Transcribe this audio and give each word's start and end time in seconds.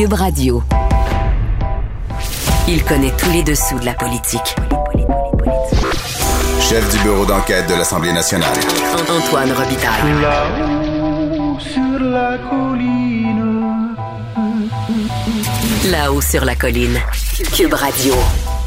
Cube 0.00 0.14
Radio. 0.14 0.62
Il 2.66 2.82
connaît 2.84 3.12
tous 3.18 3.30
les 3.32 3.42
dessous 3.42 3.78
de 3.78 3.84
la 3.84 3.92
politique. 3.92 4.56
Chef 6.58 6.90
du 6.90 7.02
bureau 7.02 7.26
d'enquête 7.26 7.68
de 7.68 7.74
l'Assemblée 7.74 8.10
nationale. 8.10 8.56
Antoine 9.10 9.52
Robitaille. 9.52 10.22
Là-haut 10.22 11.58
sur 11.58 12.00
la 12.00 12.38
colline. 12.48 13.94
Là-haut 15.90 16.22
sur 16.22 16.46
la 16.46 16.56
colline. 16.56 16.98
Cube 17.52 17.74
Radio. 17.74 18.14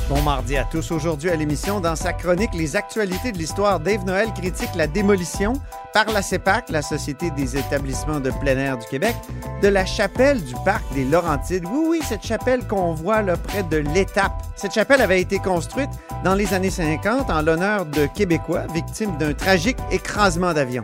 Bon 0.10 0.22
mardi 0.22 0.56
à 0.56 0.66
tous. 0.66 0.92
Aujourd'hui 0.92 1.32
à 1.32 1.36
l'émission, 1.36 1.80
dans 1.80 1.96
sa 1.96 2.14
chronique 2.14 2.52
Les 2.54 2.76
actualités 2.76 3.32
de 3.32 3.40
l'histoire, 3.40 3.80
Dave 3.80 4.06
Noël 4.06 4.28
critique 4.34 4.76
la 4.76 4.86
démolition 4.86 5.54
par 5.94 6.12
la 6.12 6.22
CEPAC, 6.22 6.70
la 6.70 6.82
Société 6.82 7.30
des 7.32 7.56
établissements 7.56 8.20
de 8.20 8.32
plein 8.32 8.58
air 8.58 8.78
du 8.78 8.88
Québec, 8.88 9.16
de 9.62 9.68
la 9.68 9.86
chapelle 9.86 10.44
du 10.44 10.54
parc 10.66 10.84
des 10.94 11.06
Laurentides. 11.06 11.66
Oui, 11.72 11.86
oui, 11.90 12.00
cette 12.04 12.26
chapelle 12.26 12.66
qu'on 12.68 12.94
voit 12.94 13.22
là 13.22 13.38
près 13.38 13.64
de 13.64 13.78
l'étape. 13.78 14.34
Cette 14.56 14.74
chapelle 14.74 15.02
avait 15.02 15.22
été 15.22 15.38
construite 15.38 15.92
dans 16.24 16.34
les 16.34 16.54
années 16.54 16.72
50 16.72 17.30
en 17.30 17.42
l'honneur 17.42 17.86
de 17.86 18.08
Québécois 18.08 18.66
victimes 18.74 19.16
d'un 19.18 19.34
tragique 19.34 19.78
écrasement 19.92 20.54
d'avion. 20.54 20.84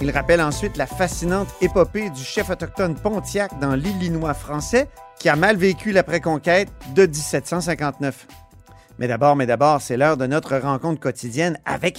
Il 0.00 0.10
rappelle 0.10 0.42
ensuite 0.42 0.76
la 0.76 0.86
fascinante 0.86 1.48
épopée 1.62 2.10
du 2.10 2.22
chef 2.22 2.50
autochtone 2.50 2.94
Pontiac 2.96 3.58
dans 3.60 3.74
l'Illinois 3.74 4.34
français 4.34 4.88
qui 5.18 5.28
a 5.28 5.36
mal 5.36 5.56
vécu 5.56 5.92
l'après-conquête 5.92 6.68
de 6.94 7.06
1759. 7.06 8.26
Mais 8.98 9.08
d'abord, 9.08 9.36
mais 9.36 9.46
d'abord, 9.46 9.80
c'est 9.80 9.96
l'heure 9.96 10.16
de 10.16 10.26
notre 10.26 10.56
rencontre 10.56 11.00
quotidienne 11.00 11.58
avec 11.64 11.98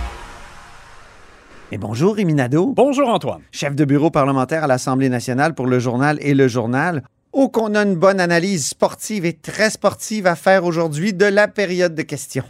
Et 1.73 1.77
bonjour, 1.77 2.15
Réminado. 2.15 2.73
Bonjour, 2.75 3.07
Antoine. 3.07 3.39
chef 3.53 3.77
de 3.77 3.85
bureau 3.85 4.11
parlementaire 4.11 4.65
à 4.65 4.67
l'Assemblée 4.67 5.07
nationale 5.07 5.55
pour 5.55 5.67
le 5.67 5.79
journal 5.79 6.17
et 6.19 6.33
le 6.33 6.49
journal. 6.49 7.01
Oh, 7.31 7.47
qu'on 7.47 7.75
a 7.75 7.83
une 7.83 7.95
bonne 7.95 8.19
analyse 8.19 8.67
sportive 8.67 9.25
et 9.25 9.31
très 9.31 9.69
sportive 9.69 10.27
à 10.27 10.35
faire 10.35 10.65
aujourd'hui 10.65 11.13
de 11.13 11.23
la 11.23 11.47
période 11.47 11.95
de 11.95 12.01
questions. 12.01 12.43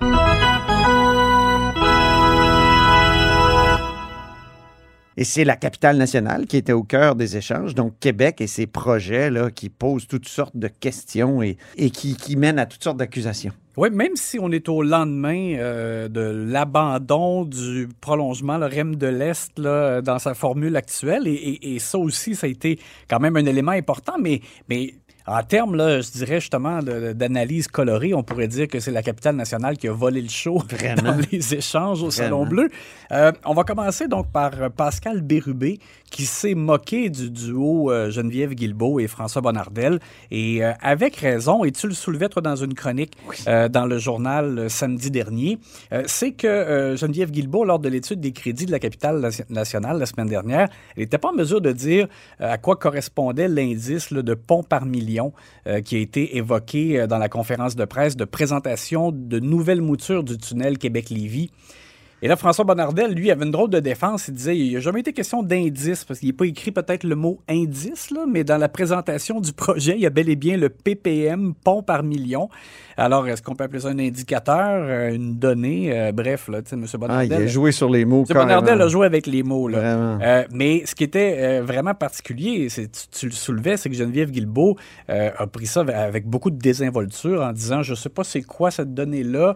Et 5.17 5.23
c'est 5.23 5.43
la 5.43 5.55
capitale 5.55 5.97
nationale 5.97 6.47
qui 6.47 6.57
était 6.57 6.73
au 6.73 6.81
cœur 6.81 7.15
des 7.15 7.37
échanges, 7.37 7.75
donc 7.75 7.93
Québec 7.99 8.41
et 8.41 8.47
ses 8.47 8.65
projets 8.65 9.29
là, 9.29 9.51
qui 9.51 9.69
posent 9.69 10.07
toutes 10.07 10.27
sortes 10.27 10.57
de 10.57 10.67
questions 10.67 11.43
et, 11.43 11.57
et 11.75 11.91
qui, 11.91 12.15
qui 12.15 12.35
mènent 12.37 12.57
à 12.57 12.65
toutes 12.65 12.83
sortes 12.83 12.97
d'accusations. 12.97 13.53
Oui, 13.77 13.89
même 13.89 14.17
si 14.17 14.37
on 14.37 14.51
est 14.51 14.67
au 14.67 14.83
lendemain 14.83 15.55
euh, 15.57 16.09
de 16.09 16.19
l'abandon 16.19 17.45
du 17.45 17.87
prolongement, 18.01 18.57
le 18.57 18.65
REM 18.65 18.97
de 18.97 19.07
l'Est, 19.07 19.59
dans 19.61 20.19
sa 20.19 20.33
formule 20.33 20.75
actuelle, 20.75 21.25
et, 21.25 21.75
et- 21.75 21.79
ça 21.79 21.97
aussi, 21.97 22.35
ça 22.35 22.47
a 22.47 22.49
été 22.49 22.79
quand 23.09 23.19
même 23.21 23.37
un 23.37 23.45
élément 23.45 23.71
important, 23.71 24.15
mais 24.19 24.41
en 25.27 25.43
termes, 25.43 25.75
là, 25.75 26.01
je 26.01 26.09
dirais 26.11 26.39
justement 26.39 26.79
d'analyse 26.81 27.67
colorée, 27.67 28.13
on 28.13 28.23
pourrait 28.23 28.47
dire 28.47 28.67
que 28.67 28.79
c'est 28.79 28.91
la 28.91 29.03
capitale 29.03 29.35
nationale 29.35 29.77
qui 29.77 29.87
a 29.87 29.91
volé 29.91 30.21
le 30.21 30.29
show 30.29 30.61
Vraiment. 30.69 31.01
dans 31.13 31.17
les 31.31 31.53
échanges 31.53 32.01
au 32.01 32.09
Salon. 32.11 32.45
Bleu. 32.45 32.69
Euh, 33.11 33.31
on 33.45 33.53
va 33.53 33.63
commencer 33.63 34.07
donc 34.07 34.31
par 34.31 34.51
euh, 34.59 34.69
Pascal 34.69 35.21
Bérubé, 35.21 35.79
qui 36.09 36.23
s'est 36.25 36.55
moqué 36.55 37.09
du 37.09 37.29
duo 37.29 37.91
euh, 37.91 38.09
Geneviève 38.09 38.53
Guilbeault 38.55 38.99
et 38.99 39.07
François 39.07 39.41
Bonnardel, 39.41 39.99
et 40.31 40.63
euh, 40.63 40.71
avec 40.81 41.17
raison, 41.17 41.63
et 41.63 41.71
tu 41.71 41.87
le 41.87 41.93
soulevais, 41.93 42.29
toi, 42.29 42.41
dans 42.41 42.55
une 42.55 42.73
chronique 42.73 43.13
dans 43.45 43.85
le 43.85 43.97
journal 43.97 44.69
samedi 44.69 45.11
dernier, 45.11 45.57
c'est 46.05 46.31
que 46.31 46.95
Geneviève 46.97 47.31
Guilbeault, 47.31 47.65
lors 47.65 47.79
de 47.79 47.89
l'étude 47.89 48.19
des 48.19 48.31
crédits 48.31 48.65
de 48.65 48.71
la 48.71 48.79
capitale 48.79 49.19
nation- 49.19 49.45
nationale 49.49 49.99
la 49.99 50.05
semaine 50.05 50.27
dernière, 50.27 50.69
elle 50.95 51.03
n'était 51.03 51.17
pas 51.17 51.29
en 51.29 51.33
mesure 51.33 51.61
de 51.61 51.71
dire 51.71 52.07
à 52.39 52.57
quoi 52.57 52.75
correspondait 52.75 53.47
l'indice 53.47 54.11
de 54.13 54.33
pont 54.33 54.63
par 54.63 54.85
million 54.85 55.10
euh, 55.19 55.81
qui 55.81 55.95
a 55.95 55.99
été 55.99 56.37
évoqué 56.37 57.01
euh, 57.01 57.07
dans 57.07 57.17
la 57.17 57.29
conférence 57.29 57.75
de 57.75 57.85
presse 57.85 58.15
de 58.15 58.25
présentation 58.25 59.11
de 59.11 59.39
nouvelles 59.39 59.81
moutures 59.81 60.23
du 60.23 60.37
tunnel 60.37 60.77
Québec-Lévis. 60.77 61.51
Et 62.23 62.27
là, 62.27 62.35
François 62.35 62.63
Bonnardel, 62.65 63.13
lui, 63.13 63.31
avait 63.31 63.45
une 63.45 63.51
drôle 63.51 63.69
de 63.71 63.79
défense. 63.79 64.27
Il 64.27 64.35
disait 64.35 64.55
il 64.57 64.69
n'y 64.69 64.77
a 64.77 64.79
jamais 64.79 64.99
été 64.99 65.11
question 65.13 65.41
d'indice, 65.41 66.05
parce 66.05 66.19
qu'il 66.19 66.29
n'est 66.29 66.33
pas 66.33 66.45
écrit 66.45 66.71
peut-être 66.71 67.03
le 67.03 67.15
mot 67.15 67.39
indice, 67.49 68.11
là, 68.11 68.25
mais 68.31 68.43
dans 68.43 68.57
la 68.57 68.69
présentation 68.69 69.41
du 69.41 69.53
projet, 69.53 69.93
il 69.95 70.01
y 70.01 70.05
a 70.05 70.11
bel 70.11 70.29
et 70.29 70.35
bien 70.35 70.55
le 70.57 70.69
PPM, 70.69 71.53
pont 71.63 71.81
par 71.81 72.03
million. 72.03 72.49
Alors, 72.97 73.27
est-ce 73.27 73.41
qu'on 73.41 73.55
peut 73.55 73.63
appeler 73.63 73.79
ça 73.79 73.87
un 73.87 73.97
indicateur, 73.97 74.83
euh, 74.87 75.13
une 75.15 75.39
donnée? 75.39 75.97
Euh, 75.97 76.11
bref, 76.11 76.47
là, 76.49 76.61
tu 76.61 76.69
sais, 76.69 76.75
M. 76.75 76.83
Ah, 76.85 76.89
il 76.93 76.99
Bonnardel. 76.99 77.41
a 77.43 77.47
joué 77.47 77.71
sur 77.71 77.89
les 77.89 78.05
mots. 78.05 78.25
M. 78.29 78.35
Bonnardel 78.35 78.79
a 78.81 78.87
joué 78.87 79.05
avec 79.07 79.25
les 79.25 79.41
mots. 79.41 79.67
Là. 79.67 79.79
Vraiment. 79.79 80.19
Euh, 80.21 80.43
mais 80.53 80.83
ce 80.85 80.93
qui 80.93 81.03
était 81.05 81.37
euh, 81.39 81.63
vraiment 81.63 81.95
particulier, 81.95 82.69
c'est, 82.69 82.91
tu, 82.91 83.07
tu 83.09 83.25
le 83.27 83.31
soulevais, 83.31 83.77
c'est 83.77 83.89
que 83.89 83.95
Geneviève 83.95 84.29
Guilbeault 84.29 84.75
a 85.07 85.47
pris 85.47 85.65
ça 85.65 85.81
avec- 85.81 86.27
beaucoup 86.27 86.51
de 86.51 86.57
désinvolture 86.59 87.41
en 87.41 87.51
disant 87.53 87.81
Je 87.81 87.95
sais 87.95 88.09
pas 88.09 88.23
c'est 88.23 88.43
quoi 88.43 88.69
cette 88.69 88.93
donnée-là. 88.93 89.55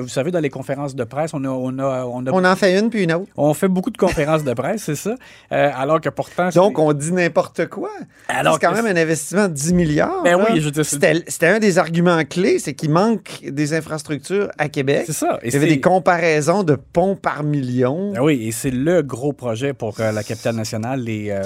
Vous 0.00 0.08
savez, 0.08 0.30
dans 0.32 0.40
les 0.40 0.50
conférences 0.50 0.96
de 0.96 1.04
presse, 1.04 1.32
on 1.34 1.44
a, 1.44 1.48
on 1.48 1.67
a, 1.78 2.04
on 2.06 2.26
a 2.26 2.30
On 2.30 2.44
en 2.44 2.56
fait 2.56 2.78
une 2.78 2.90
puis 2.90 3.04
une 3.04 3.12
autre. 3.12 3.26
on 3.36 3.52
fait 3.54 3.68
beaucoup 3.68 3.90
de 3.90 3.96
conférences 3.96 4.44
de 4.44 4.52
presse, 4.54 4.82
c'est 4.84 4.94
ça. 4.94 5.14
Euh, 5.52 5.70
alors 5.76 6.00
que 6.00 6.08
pourtant. 6.08 6.48
Donc, 6.50 6.78
on 6.78 6.92
dit 6.92 7.12
n'importe 7.12 7.66
quoi. 7.66 7.90
C'est 8.28 8.60
quand 8.60 8.72
même 8.72 8.86
un 8.86 8.96
investissement 8.96 9.48
de 9.48 9.54
10 9.54 9.74
milliards. 9.74 10.22
Ben 10.22 10.38
là. 10.38 10.46
oui, 10.50 10.60
je 10.60 10.82
C'était 10.82 11.46
un 11.46 11.58
des 11.58 11.78
arguments 11.78 12.24
clés, 12.24 12.58
c'est 12.58 12.74
qu'il 12.74 12.90
manque 12.90 13.42
des 13.42 13.74
infrastructures 13.74 14.48
à 14.58 14.68
Québec. 14.68 15.04
C'est 15.06 15.12
ça. 15.12 15.38
Et 15.42 15.48
Il 15.48 15.54
y 15.54 15.56
avait 15.56 15.68
des 15.68 15.80
comparaisons 15.80 16.62
de 16.62 16.74
ponts 16.76 17.16
par 17.16 17.42
million. 17.42 18.12
Ah 18.16 18.22
oui, 18.22 18.46
et 18.46 18.52
c'est 18.52 18.70
le 18.70 19.02
gros 19.02 19.32
projet 19.32 19.72
pour 19.72 19.98
euh, 20.00 20.12
la 20.12 20.22
capitale 20.22 20.56
nationale, 20.56 21.00
les 21.00 21.30
euh. 21.30 21.42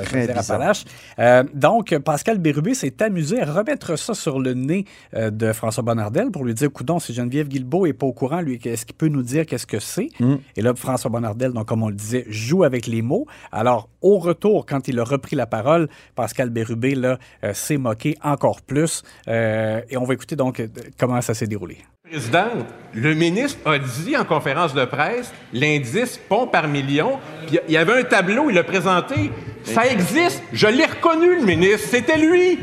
Euh, 1.18 1.44
donc, 1.54 1.96
Pascal 1.98 2.38
Bérubé 2.38 2.74
s'est 2.74 3.02
amusé 3.02 3.40
à 3.40 3.50
remettre 3.50 3.96
ça 3.98 4.14
sur 4.14 4.38
le 4.38 4.54
nez 4.54 4.84
de 5.14 5.52
François 5.52 5.82
Bonnardel 5.82 6.30
pour 6.30 6.44
lui 6.44 6.54
dire, 6.54 6.70
coudon, 6.70 6.98
si 6.98 7.14
Geneviève 7.14 7.48
Guilbeault 7.48 7.86
est 7.86 7.92
pas 7.92 8.06
au 8.06 8.12
courant, 8.12 8.40
lui, 8.40 8.60
est-ce 8.64 8.84
qu'il 8.84 8.94
peut 8.94 9.08
nous 9.08 9.22
dire 9.22 9.46
qu'est-ce 9.46 9.66
que 9.66 9.78
c'est? 9.78 10.08
Mm. 10.20 10.34
Et 10.56 10.62
là, 10.62 10.74
François 10.74 11.10
Bonnardel, 11.10 11.52
donc, 11.52 11.66
comme 11.66 11.82
on 11.82 11.88
le 11.88 11.94
disait, 11.94 12.24
joue 12.28 12.64
avec 12.64 12.86
les 12.86 13.02
mots. 13.02 13.26
Alors, 13.50 13.88
au 14.00 14.18
retour, 14.18 14.66
quand 14.66 14.88
il 14.88 14.98
a 14.98 15.04
repris 15.04 15.36
la 15.36 15.46
parole, 15.46 15.88
Pascal 16.14 16.50
Bérubé 16.50 16.94
là, 16.94 17.18
euh, 17.44 17.54
s'est 17.54 17.76
moqué 17.76 18.16
encore 18.22 18.62
plus. 18.62 19.02
Euh, 19.28 19.80
et 19.88 19.96
on 19.96 20.04
va 20.04 20.14
écouter 20.14 20.36
donc 20.36 20.60
euh, 20.60 20.68
comment 20.98 21.20
ça 21.20 21.34
s'est 21.34 21.46
déroulé. 21.46 21.78
Présidente, 22.04 22.66
le 22.92 23.14
ministre 23.14 23.58
a 23.64 23.78
dit 23.78 24.16
en 24.16 24.24
conférence 24.24 24.74
de 24.74 24.84
presse 24.84 25.32
l'indice 25.52 26.20
pont 26.28 26.46
par 26.46 26.68
million, 26.68 27.18
puis 27.46 27.58
il 27.66 27.72
y 27.72 27.78
avait 27.78 28.00
un 28.00 28.04
tableau, 28.04 28.50
il 28.50 28.54
l'a 28.54 28.64
présenté. 28.64 29.30
Ça 29.64 29.86
existe, 29.86 30.42
je 30.52 30.66
l'ai 30.66 30.84
reconnu, 30.84 31.36
le 31.36 31.46
ministre, 31.46 31.88
c'était 31.88 32.18
lui. 32.18 32.58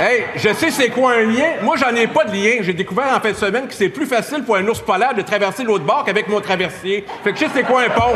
Hey, 0.00 0.26
je 0.36 0.54
sais 0.54 0.70
c'est 0.70 0.90
quoi 0.90 1.14
un 1.14 1.24
lien. 1.24 1.54
Moi, 1.64 1.74
j'en 1.76 1.92
ai 1.96 2.06
pas 2.06 2.24
de 2.24 2.30
lien. 2.30 2.58
J'ai 2.60 2.72
découvert 2.72 3.16
en 3.16 3.18
fin 3.18 3.32
de 3.32 3.36
semaine 3.36 3.66
que 3.66 3.74
c'est 3.74 3.88
plus 3.88 4.06
facile 4.06 4.44
pour 4.44 4.54
un 4.54 4.64
ours 4.68 4.80
polaire 4.80 5.12
de 5.12 5.22
traverser 5.22 5.64
l'autre 5.64 5.84
bord 5.84 6.04
qu'avec 6.04 6.28
mon 6.28 6.40
traversier. 6.40 7.04
Fait 7.24 7.32
que 7.32 7.38
je 7.40 7.46
sais 7.46 7.50
c'est 7.52 7.64
quoi 7.64 7.82
un 7.82 7.90
pont. 7.90 8.14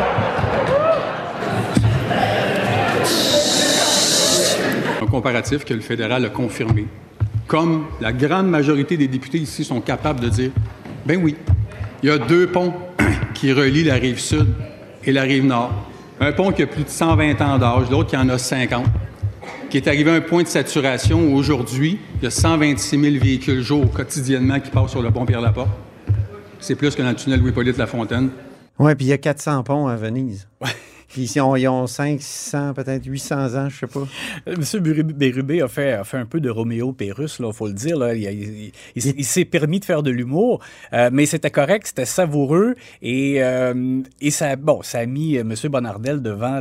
Un 5.01 5.05
comparatif 5.07 5.65
que 5.65 5.73
le 5.73 5.81
fédéral 5.81 6.23
a 6.23 6.29
confirmé. 6.29 6.85
Comme 7.47 7.87
la 7.99 8.13
grande 8.13 8.47
majorité 8.47 8.95
des 8.95 9.09
députés 9.09 9.39
ici 9.39 9.65
sont 9.65 9.81
capables 9.81 10.21
de 10.21 10.29
dire, 10.29 10.51
ben 11.05 11.19
oui, 11.21 11.35
il 12.01 12.07
y 12.07 12.11
a 12.13 12.17
deux 12.17 12.47
ponts 12.47 12.73
qui 13.33 13.51
relient 13.51 13.83
la 13.83 13.95
rive 13.95 14.19
sud 14.19 14.47
et 15.03 15.11
la 15.11 15.23
rive 15.23 15.43
nord. 15.43 15.73
Un 16.21 16.31
pont 16.31 16.53
qui 16.53 16.63
a 16.63 16.67
plus 16.67 16.85
de 16.85 16.89
120 16.89 17.41
ans 17.41 17.57
d'âge, 17.57 17.89
l'autre 17.91 18.11
qui 18.11 18.15
en 18.15 18.29
a 18.29 18.37
50, 18.37 18.85
qui 19.73 19.77
est 19.77 19.87
arrivé 19.87 20.11
à 20.11 20.13
un 20.13 20.21
point 20.21 20.43
de 20.43 20.47
saturation 20.47 21.19
où 21.19 21.35
aujourd'hui, 21.35 21.97
il 22.17 22.23
y 22.23 22.27
a 22.27 22.29
126 22.29 22.89
000 22.89 23.23
véhicules 23.23 23.63
jour 23.63 23.89
quotidiennement 23.91 24.59
qui 24.59 24.69
passent 24.69 24.91
sur 24.91 25.01
le 25.01 25.09
pont 25.09 25.25
Pierre-Laporte. 25.25 25.71
C'est 26.59 26.75
plus 26.75 26.93
que 26.93 27.01
dans 27.01 27.09
le 27.09 27.15
tunnel 27.15 27.39
Louis-Polyte 27.39 27.77
Lafontaine. 27.77 28.29
Oui, 28.77 28.93
puis 28.93 29.07
il 29.07 29.09
y 29.09 29.13
a 29.13 29.17
400 29.17 29.63
ponts 29.63 29.87
à 29.87 29.95
Venise. 29.95 30.47
Puis 31.13 31.21
ici, 31.21 31.39
on- 31.39 31.55
ils 31.55 31.67
ont 31.67 31.85
5, 31.85 32.19
600, 32.19 32.73
peut-être 32.73 33.05
800 33.05 33.53
ans, 33.53 33.69
je 33.69 33.77
sais 33.77 33.87
pas. 33.87 34.07
Euh, 34.47 34.55
Monsieur 34.57 34.79
Bérubé 34.79 35.61
a 35.61 35.67
fait, 35.67 35.91
a 35.91 36.03
fait 36.03 36.17
un 36.17 36.25
peu 36.25 36.41
de 36.41 36.49
Roméo 36.49 36.91
Pérus, 36.91 37.37
il 37.39 37.53
faut 37.53 37.67
le 37.67 37.73
dire. 37.73 37.99
Là. 37.99 38.15
Il, 38.15 38.71
s'est 39.23 39.45
permis 39.45 39.79
de 39.79 39.85
faire 39.85 40.01
de 40.01 40.09
l'humour, 40.09 40.59
euh, 40.91 41.11
mais 41.13 41.27
c'était 41.27 41.51
correct, 41.51 41.85
c'était 41.85 42.05
savoureux. 42.05 42.73
Et, 43.03 43.43
euh, 43.43 44.01
et 44.21 44.31
ça, 44.31 44.55
bon, 44.55 44.81
ça 44.81 44.99
a 44.99 45.05
mis 45.05 45.35
M. 45.35 45.53
Bonnardel 45.65 46.23
devant 46.23 46.59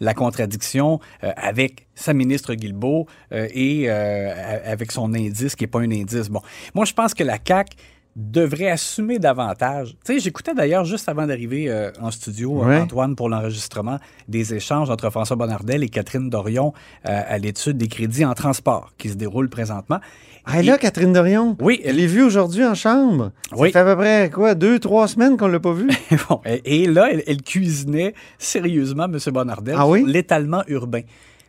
la 0.00 0.14
contradiction 0.14 1.00
avec 1.22 1.86
sa 1.94 2.12
ministre 2.12 2.52
Guilbeault 2.54 3.06
et 3.32 3.88
avec 3.88 4.92
son 4.92 5.14
indice 5.14 5.56
qui 5.56 5.64
n'est 5.64 5.68
pas 5.68 5.80
un 5.80 5.90
indice. 5.90 6.28
Bon, 6.28 6.42
moi, 6.74 6.84
je 6.84 6.92
pense 6.92 7.14
que 7.14 7.24
la 7.24 7.38
CAQ 7.42 7.74
devrait 8.16 8.70
assumer 8.70 9.18
davantage. 9.18 9.90
Tu 10.04 10.14
sais, 10.14 10.20
j'écoutais 10.20 10.54
d'ailleurs 10.54 10.86
juste 10.86 11.06
avant 11.08 11.26
d'arriver 11.26 11.70
euh, 11.70 11.90
en 12.00 12.10
studio, 12.10 12.62
euh, 12.62 12.66
Ouais. 12.66 12.78
Antoine, 12.78 13.14
pour 13.14 13.28
l'enregistrement, 13.28 13.98
des 14.26 14.54
échanges 14.54 14.88
entre 14.88 15.10
François 15.10 15.36
Bonnardel 15.36 15.82
et 15.84 15.90
Catherine 15.90 16.30
Dorion 16.30 16.72
euh, 17.06 17.20
à 17.28 17.36
l'étude 17.36 17.76
des 17.76 17.88
crédits 17.88 18.24
en 18.24 18.32
transport 18.32 18.92
qui 18.96 19.10
se 19.10 19.14
déroule 19.16 19.50
présentement. 19.50 20.00
Ah, 20.46 20.62
là, 20.62 20.78
Catherine 20.78 21.12
Dorion? 21.12 21.56
Oui, 21.60 21.82
Je 21.84 21.90
l'ai 21.90 22.06
vue 22.06 22.22
aujourd'hui 22.22 22.64
en 22.64 22.74
chambre. 22.74 23.32
Oui. 23.54 23.72
Ça 23.72 23.84
fait 23.84 23.90
à 23.90 23.94
peu 23.94 24.00
près, 24.00 24.30
quoi, 24.32 24.54
deux, 24.54 24.78
trois 24.78 25.08
semaines 25.08 25.36
qu'on 25.36 25.48
l'a 25.48 25.60
pas 25.60 25.72
vue? 25.72 25.90
Bon, 26.30 26.40
et, 26.46 26.84
et 26.84 26.86
là, 26.86 27.08
elle, 27.12 27.22
elle 27.26 27.42
cuisinait 27.42 28.14
sérieusement 28.38 29.04
M. 29.04 29.18
Bonnardel 29.32 29.74
Ah 29.76 29.86
oui? 29.86 30.04
l'étalement 30.06 30.62
urbain. 30.68 31.02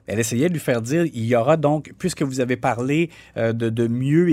Elle 0.07 0.19
essayait 0.19 0.47
de 0.47 0.53
lui 0.53 0.59
faire 0.59 0.81
dire, 0.81 1.05
il 1.05 1.25
y 1.25 1.35
aura 1.35 1.57
donc, 1.57 1.91
puisque 1.99 2.23
vous 2.23 2.39
avez 2.39 2.55
parlé 2.57 3.09
euh, 3.37 3.53
de, 3.53 3.69
de 3.69 3.87
mieux 3.87 4.29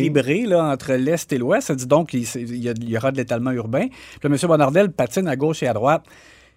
équilibrer 0.00 0.42
là, 0.46 0.64
entre 0.64 0.92
l'Est 0.94 1.32
et 1.32 1.38
l'Ouest, 1.38 1.70
elle 1.70 1.76
dit 1.76 1.86
donc 1.86 2.12
il, 2.12 2.22
il 2.36 2.56
y 2.62 2.68
a- 2.68 2.74
il 2.80 2.90
y 2.90 2.96
aura 2.96 3.12
de 3.12 3.16
l'étalement 3.16 3.52
urbain. 3.52 3.86
Puis 4.20 4.28
là, 4.28 4.34
M. 4.34 4.48
Bonnardel 4.48 4.90
patine 4.90 5.28
à 5.28 5.36
gauche 5.36 5.62
et 5.62 5.68
à 5.68 5.72
droite. 5.72 6.04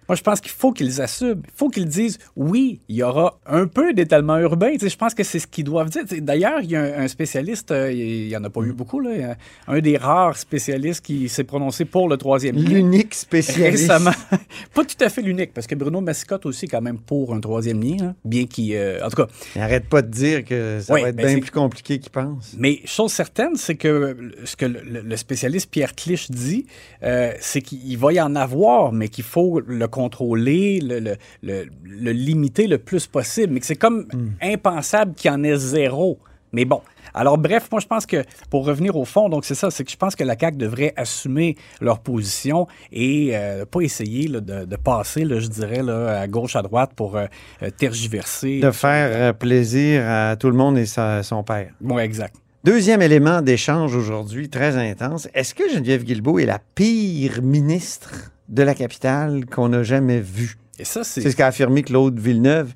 Moi, 0.07 0.15
je 0.15 0.21
pense 0.21 0.41
qu'il 0.41 0.51
faut 0.51 0.71
qu'ils 0.71 1.01
assument. 1.01 1.41
Il 1.45 1.51
faut 1.55 1.69
qu'ils 1.69 1.87
disent 1.87 2.17
oui, 2.35 2.81
il 2.89 2.95
y 2.97 3.03
aura 3.03 3.39
un 3.45 3.67
peu 3.67 3.93
d'étalement 3.93 4.37
urbain. 4.37 4.71
Tu 4.73 4.79
sais, 4.79 4.89
je 4.89 4.97
pense 4.97 5.13
que 5.13 5.23
c'est 5.23 5.39
ce 5.39 5.47
qu'ils 5.47 5.63
doivent 5.63 5.89
dire. 5.89 6.03
Tu 6.07 6.15
sais, 6.15 6.21
D'ailleurs, 6.21 6.59
il 6.61 6.71
y 6.71 6.75
a 6.75 6.81
un, 6.81 7.03
un 7.03 7.07
spécialiste, 7.07 7.71
euh, 7.71 7.91
il 7.91 8.27
n'y 8.27 8.35
en 8.35 8.43
a 8.43 8.49
pas 8.49 8.61
eu 8.61 8.73
beaucoup, 8.73 8.99
là, 8.99 9.35
un 9.67 9.79
des 9.79 9.97
rares 9.97 10.37
spécialistes 10.37 11.05
qui 11.05 11.29
s'est 11.29 11.43
prononcé 11.43 11.85
pour 11.85 12.09
le 12.09 12.17
troisième 12.17 12.55
lien. 12.55 12.69
L'unique 12.69 13.13
spécialiste. 13.13 13.89
Récemment. 13.89 14.11
Pas 14.73 14.83
tout 14.85 14.95
à 14.99 15.09
fait 15.09 15.21
l'unique, 15.21 15.53
parce 15.53 15.67
que 15.67 15.75
Bruno 15.75 16.01
Massicotte 16.01 16.45
aussi, 16.45 16.67
quand 16.67 16.81
même, 16.81 16.97
pour 16.97 17.33
un 17.33 17.39
troisième 17.39 17.81
lien, 17.81 17.97
hein, 18.01 18.15
bien 18.25 18.45
qu'il. 18.45 18.73
euh, 18.75 18.99
en 19.03 19.09
tout 19.09 19.17
cas. 19.17 19.27
Il 19.55 19.61
arrête 19.61 19.87
pas 19.89 20.01
de 20.01 20.07
dire 20.09 20.43
que 20.45 20.79
ça 20.81 20.93
va 20.93 21.09
être 21.09 21.15
ben 21.15 21.27
bien 21.27 21.39
plus 21.39 21.51
compliqué 21.51 21.99
qu'il 21.99 22.11
pense. 22.11 22.53
Mais 22.57 22.79
chose 22.85 23.11
certaine, 23.11 23.55
c'est 23.55 23.75
que 23.75 24.15
ce 24.45 24.55
que 24.55 24.65
le, 24.65 25.01
le 25.01 25.17
spécialiste 25.17 25.69
Pierre 25.69 25.95
Clich 25.95 26.31
dit, 26.31 26.65
euh, 27.03 27.31
c'est 27.39 27.61
qu'il 27.61 27.97
va 27.97 28.13
y 28.13 28.21
en 28.21 28.35
avoir, 28.35 28.91
mais 28.91 29.09
qu'il 29.09 29.23
faut 29.23 29.59
le 29.59 29.87
contrôler, 29.99 30.79
le, 30.81 30.99
le- 30.99 31.17
le- 31.49 31.65
le 31.83 32.11
limiter 32.11 32.65
le 32.67 32.77
plus 32.77 33.05
possible, 33.07 33.53
mais 33.53 33.59
que 33.59 33.65
c'est 33.65 33.75
comme 33.85 34.05
impensable 34.41 35.13
qu'il 35.15 35.29
y 35.31 35.33
en 35.33 35.43
ait 35.43 35.55
zéro. 35.57 36.19
Mais 36.55 36.65
bon. 36.65 36.81
Alors, 37.15 37.37
bref, 37.39 37.67
moi, 37.71 37.79
je 37.81 37.87
pense 37.87 38.05
que 38.05 38.23
pour 38.51 38.65
revenir 38.65 38.95
au 38.95 39.05
fond, 39.05 39.27
donc 39.27 39.43
c'est 39.45 39.55
ça, 39.55 39.69
c'est 39.71 39.83
que 39.83 39.91
je 39.91 39.97
pense 39.97 40.15
que 40.15 40.23
la 40.23 40.35
CAQ 40.39 40.57
devrait 40.57 40.93
assumer 40.95 41.55
leur 41.81 41.99
position 41.99 42.67
et 42.91 43.31
euh, 43.33 43.65
pas 43.65 43.81
essayer 43.81 44.27
là, 44.27 44.39
de, 44.39 44.65
de 44.65 44.75
passer, 44.75 45.23
là, 45.25 45.39
je 45.39 45.47
dirais, 45.47 45.81
là, 45.83 46.19
à 46.21 46.27
gauche, 46.27 46.55
à 46.55 46.61
droite 46.61 46.91
pour 46.95 47.15
euh, 47.17 47.25
euh, 47.63 47.69
tergiverser. 47.71 48.59
De 48.59 48.71
faire 48.71 49.09
euh, 49.11 49.33
plaisir 49.33 50.03
à 50.07 50.35
tout 50.35 50.49
le 50.49 50.57
monde 50.57 50.77
et 50.77 50.85
sa- 50.85 51.23
son 51.23 51.43
père. 51.43 51.71
Bon, 51.81 51.97
exact. 51.99 52.35
Deuxième 52.63 53.01
élément 53.01 53.41
d'échange 53.41 53.95
aujourd'hui, 53.95 54.47
très 54.49 54.77
intense. 54.77 55.27
Est-ce 55.33 55.53
que 55.55 55.67
Geneviève 55.69 56.03
Guilbeault 56.03 56.39
est 56.39 56.45
la 56.45 56.59
pire 56.75 57.41
ministre? 57.41 58.31
De 58.53 58.63
la 58.63 58.73
capitale 58.75 59.45
qu'on 59.45 59.73
a 59.73 59.83
jamais 59.83 60.19
vue? 60.19 60.57
Et 60.79 60.85
ça, 60.85 61.03
c'est. 61.03 61.21
C'est 61.21 61.31
ce 61.31 61.35
qu'a 61.35 61.47
affirmé 61.47 61.83
Claude 61.83 62.19
Villeneuve 62.19 62.73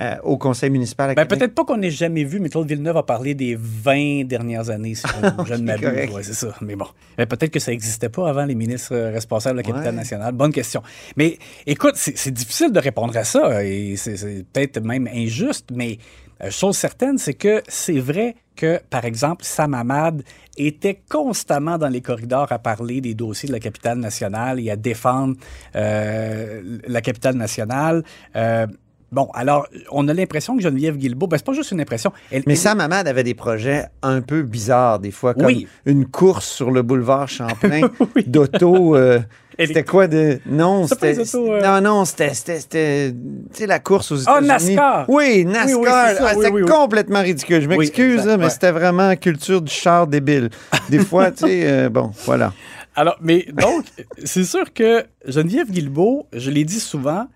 euh, 0.00 0.14
au 0.24 0.36
conseil 0.36 0.68
municipal 0.68 1.14
Ben, 1.14 1.24
peut-être 1.26 1.54
pas 1.54 1.64
qu'on 1.64 1.78
n'ait 1.78 1.90
jamais 1.90 2.24
vu, 2.24 2.38
mais 2.38 2.50
Claude 2.50 2.68
Villeneuve 2.68 2.98
a 2.98 3.02
parlé 3.02 3.34
des 3.34 3.56
20 3.58 4.24
dernières 4.26 4.68
années, 4.68 4.94
si 4.94 5.04
je, 5.06 5.44
je 5.46 5.54
ne 5.54 5.62
m'abuse. 5.64 6.12
Ouais, 6.14 6.22
c'est 6.22 6.34
ça. 6.34 6.54
Mais 6.60 6.76
bon, 6.76 6.84
Ben, 7.16 7.24
peut-être 7.26 7.50
que 7.50 7.58
ça 7.60 7.70
n'existait 7.70 8.10
pas 8.10 8.28
avant 8.28 8.44
les 8.44 8.54
ministres 8.54 8.94
euh, 8.94 9.10
responsables 9.10 9.56
de 9.56 9.62
la 9.62 9.66
capitale 9.72 9.92
Ouais. 9.94 10.00
nationale. 10.00 10.34
Bonne 10.34 10.52
question. 10.52 10.82
Mais 11.16 11.38
écoute, 11.66 11.94
c'est 11.96 12.16
c'est 12.18 12.30
difficile 12.30 12.72
de 12.72 12.78
répondre 12.80 13.16
à 13.16 13.24
ça 13.24 13.64
et 13.64 13.96
c'est 13.96 14.16
c'est 14.18 14.44
peut-être 14.52 14.80
même 14.82 15.08
injuste, 15.12 15.70
mais 15.74 15.96
euh, 16.42 16.50
chose 16.50 16.76
certaine, 16.76 17.18
c'est 17.18 17.34
que 17.34 17.62
c'est 17.68 17.98
vrai 17.98 18.36
que, 18.56 18.80
par 18.90 19.04
exemple, 19.04 19.44
Sam 19.44 19.74
Hamad 19.74 20.22
était 20.56 21.00
constamment 21.10 21.76
dans 21.78 21.88
les 21.88 22.00
corridors 22.00 22.50
à 22.52 22.58
parler 22.58 23.00
des 23.02 23.14
dossiers 23.14 23.48
de 23.48 23.52
la 23.52 23.60
capitale 23.60 23.98
nationale 23.98 24.58
et 24.60 24.70
à 24.70 24.76
défendre 24.76 25.34
euh, 25.74 26.78
la 26.86 27.00
capitale 27.00 27.36
nationale. 27.36 28.02
Euh, 28.34 28.66
Bon, 29.12 29.30
alors, 29.34 29.68
on 29.92 30.08
a 30.08 30.12
l'impression 30.12 30.56
que 30.56 30.62
Geneviève 30.64 30.96
Guilbeault, 30.96 31.28
ben, 31.28 31.36
c'est 31.38 31.46
pas 31.46 31.52
juste 31.52 31.70
une 31.70 31.80
impression. 31.80 32.12
Elle, 32.32 32.42
Mais 32.48 32.54
elle- 32.54 32.58
Sam 32.58 32.80
Hamad 32.80 33.06
avait 33.06 33.22
des 33.22 33.34
projets 33.34 33.84
un 34.02 34.20
peu 34.20 34.42
bizarres, 34.42 34.98
des 34.98 35.12
fois, 35.12 35.32
comme 35.32 35.46
Oui. 35.46 35.68
une 35.86 36.06
course 36.06 36.44
sur 36.48 36.72
le 36.72 36.82
boulevard 36.82 37.28
Champlain 37.28 37.82
d'auto. 38.26 38.96
euh, 38.96 39.20
c'était 39.58 39.84
quoi 39.84 40.06
de. 40.06 40.38
Non, 40.46 40.86
C'était 40.86 41.16
euh, 41.18 41.60
Non, 41.62 41.80
non, 41.80 42.04
c'était. 42.04 42.32
Tu 42.32 43.14
sais, 43.52 43.66
la 43.66 43.78
course 43.78 44.12
aux 44.12 44.28
Ah, 44.28 44.40
États-Unis. 44.42 44.74
NASCAR. 44.74 45.04
Oui, 45.08 45.44
NASCAR. 45.44 45.78
Oui, 45.80 45.86
oui, 45.86 45.90
Ah, 45.92 46.32
oui, 46.36 46.44
c'était 46.44 46.60
complètement 46.62 47.22
ridicule. 47.22 47.62
Je 47.62 47.68
m'excuse, 47.68 48.26
là, 48.26 48.36
mais 48.36 48.44
ouais. 48.44 48.50
c'était 48.50 48.72
vraiment 48.72 49.14
culture 49.16 49.62
du 49.62 49.72
char 49.72 50.06
débile. 50.06 50.50
Des 50.90 50.98
fois, 50.98 51.30
tu 51.30 51.46
sais, 51.46 51.62
euh, 51.64 51.88
bon, 51.88 52.10
voilà. 52.24 52.52
Alors, 52.94 53.16
mais 53.20 53.46
donc, 53.52 53.84
c'est 54.24 54.44
sûr 54.44 54.72
que 54.72 55.04
Geneviève 55.26 55.70
Guilbeault, 55.70 56.26
je 56.32 56.50
l'ai 56.50 56.64
dit 56.64 56.80
souvent, 56.80 57.26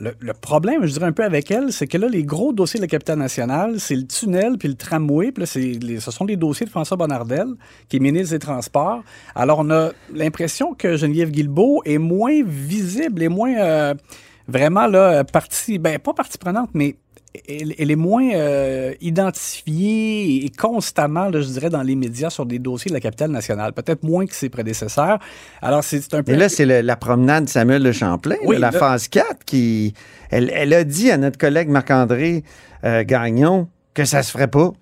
le, 0.00 0.32
problème, 0.34 0.84
je 0.86 0.92
dirais 0.92 1.06
un 1.06 1.12
peu 1.12 1.24
avec 1.24 1.50
elle, 1.50 1.72
c'est 1.72 1.86
que 1.86 1.96
là, 1.98 2.08
les 2.08 2.24
gros 2.24 2.52
dossiers 2.52 2.78
de 2.78 2.84
la 2.84 2.88
capitale 2.88 3.18
nationale, 3.18 3.80
c'est 3.80 3.94
le 3.96 4.06
tunnel 4.06 4.58
puis 4.58 4.68
le 4.68 4.74
tramway. 4.74 5.32
Puis 5.32 5.40
là, 5.40 5.46
c'est 5.46 5.60
les- 5.60 6.00
ce 6.00 6.10
sont 6.10 6.24
les 6.24 6.36
dossiers 6.36 6.66
de 6.66 6.70
François 6.70 6.96
Bonnardel, 6.96 7.46
qui 7.88 7.96
est 7.96 8.00
ministre 8.00 8.32
des 8.34 8.38
Transports. 8.38 9.02
Alors, 9.34 9.60
on 9.60 9.70
a 9.70 9.90
l'impression 10.12 10.74
que 10.74 10.96
Geneviève 10.96 11.30
Guilbeault 11.30 11.82
est 11.84 11.98
moins 11.98 12.42
visible 12.44 13.22
et 13.22 13.28
moins 13.28 13.54
euh, 13.56 13.94
vraiment 14.48 14.86
là, 14.86 15.24
partie, 15.24 15.78
ben 15.78 15.98
pas 15.98 16.12
partie 16.12 16.38
prenante, 16.38 16.70
mais 16.74 16.96
elle, 17.48 17.74
elle 17.78 17.90
est 17.90 17.96
moins 17.96 18.30
euh, 18.34 18.92
identifiée 19.00 20.44
et 20.44 20.50
constamment, 20.50 21.28
là, 21.28 21.40
je 21.40 21.46
dirais, 21.48 21.70
dans 21.70 21.82
les 21.82 21.96
médias 21.96 22.30
sur 22.30 22.46
des 22.46 22.58
dossiers 22.58 22.88
de 22.88 22.94
la 22.94 23.00
capitale 23.00 23.30
nationale. 23.30 23.72
Peut-être 23.72 24.02
moins 24.02 24.26
que 24.26 24.34
ses 24.34 24.48
prédécesseurs. 24.48 25.18
Alors, 25.62 25.84
c'est 25.84 26.12
un 26.14 26.22
peu... 26.22 26.32
Et 26.32 26.36
là, 26.36 26.48
c'est 26.48 26.64
la 26.82 26.96
promenade 26.96 27.48
Samuel 27.48 27.82
de 27.82 27.92
Champlain, 27.92 28.36
Oui, 28.44 28.56
là, 28.58 28.70
la 28.72 28.78
phase 28.78 29.08
4, 29.08 29.44
qui. 29.44 29.94
Elle, 30.30 30.50
elle 30.54 30.72
a 30.74 30.84
dit 30.84 31.10
à 31.10 31.16
notre 31.18 31.38
collègue 31.38 31.68
Marc-André 31.68 32.42
euh, 32.84 33.04
Gagnon 33.04 33.68
que 33.94 34.04
ça 34.04 34.22
se 34.22 34.30
ferait 34.30 34.48
pas. 34.48 34.72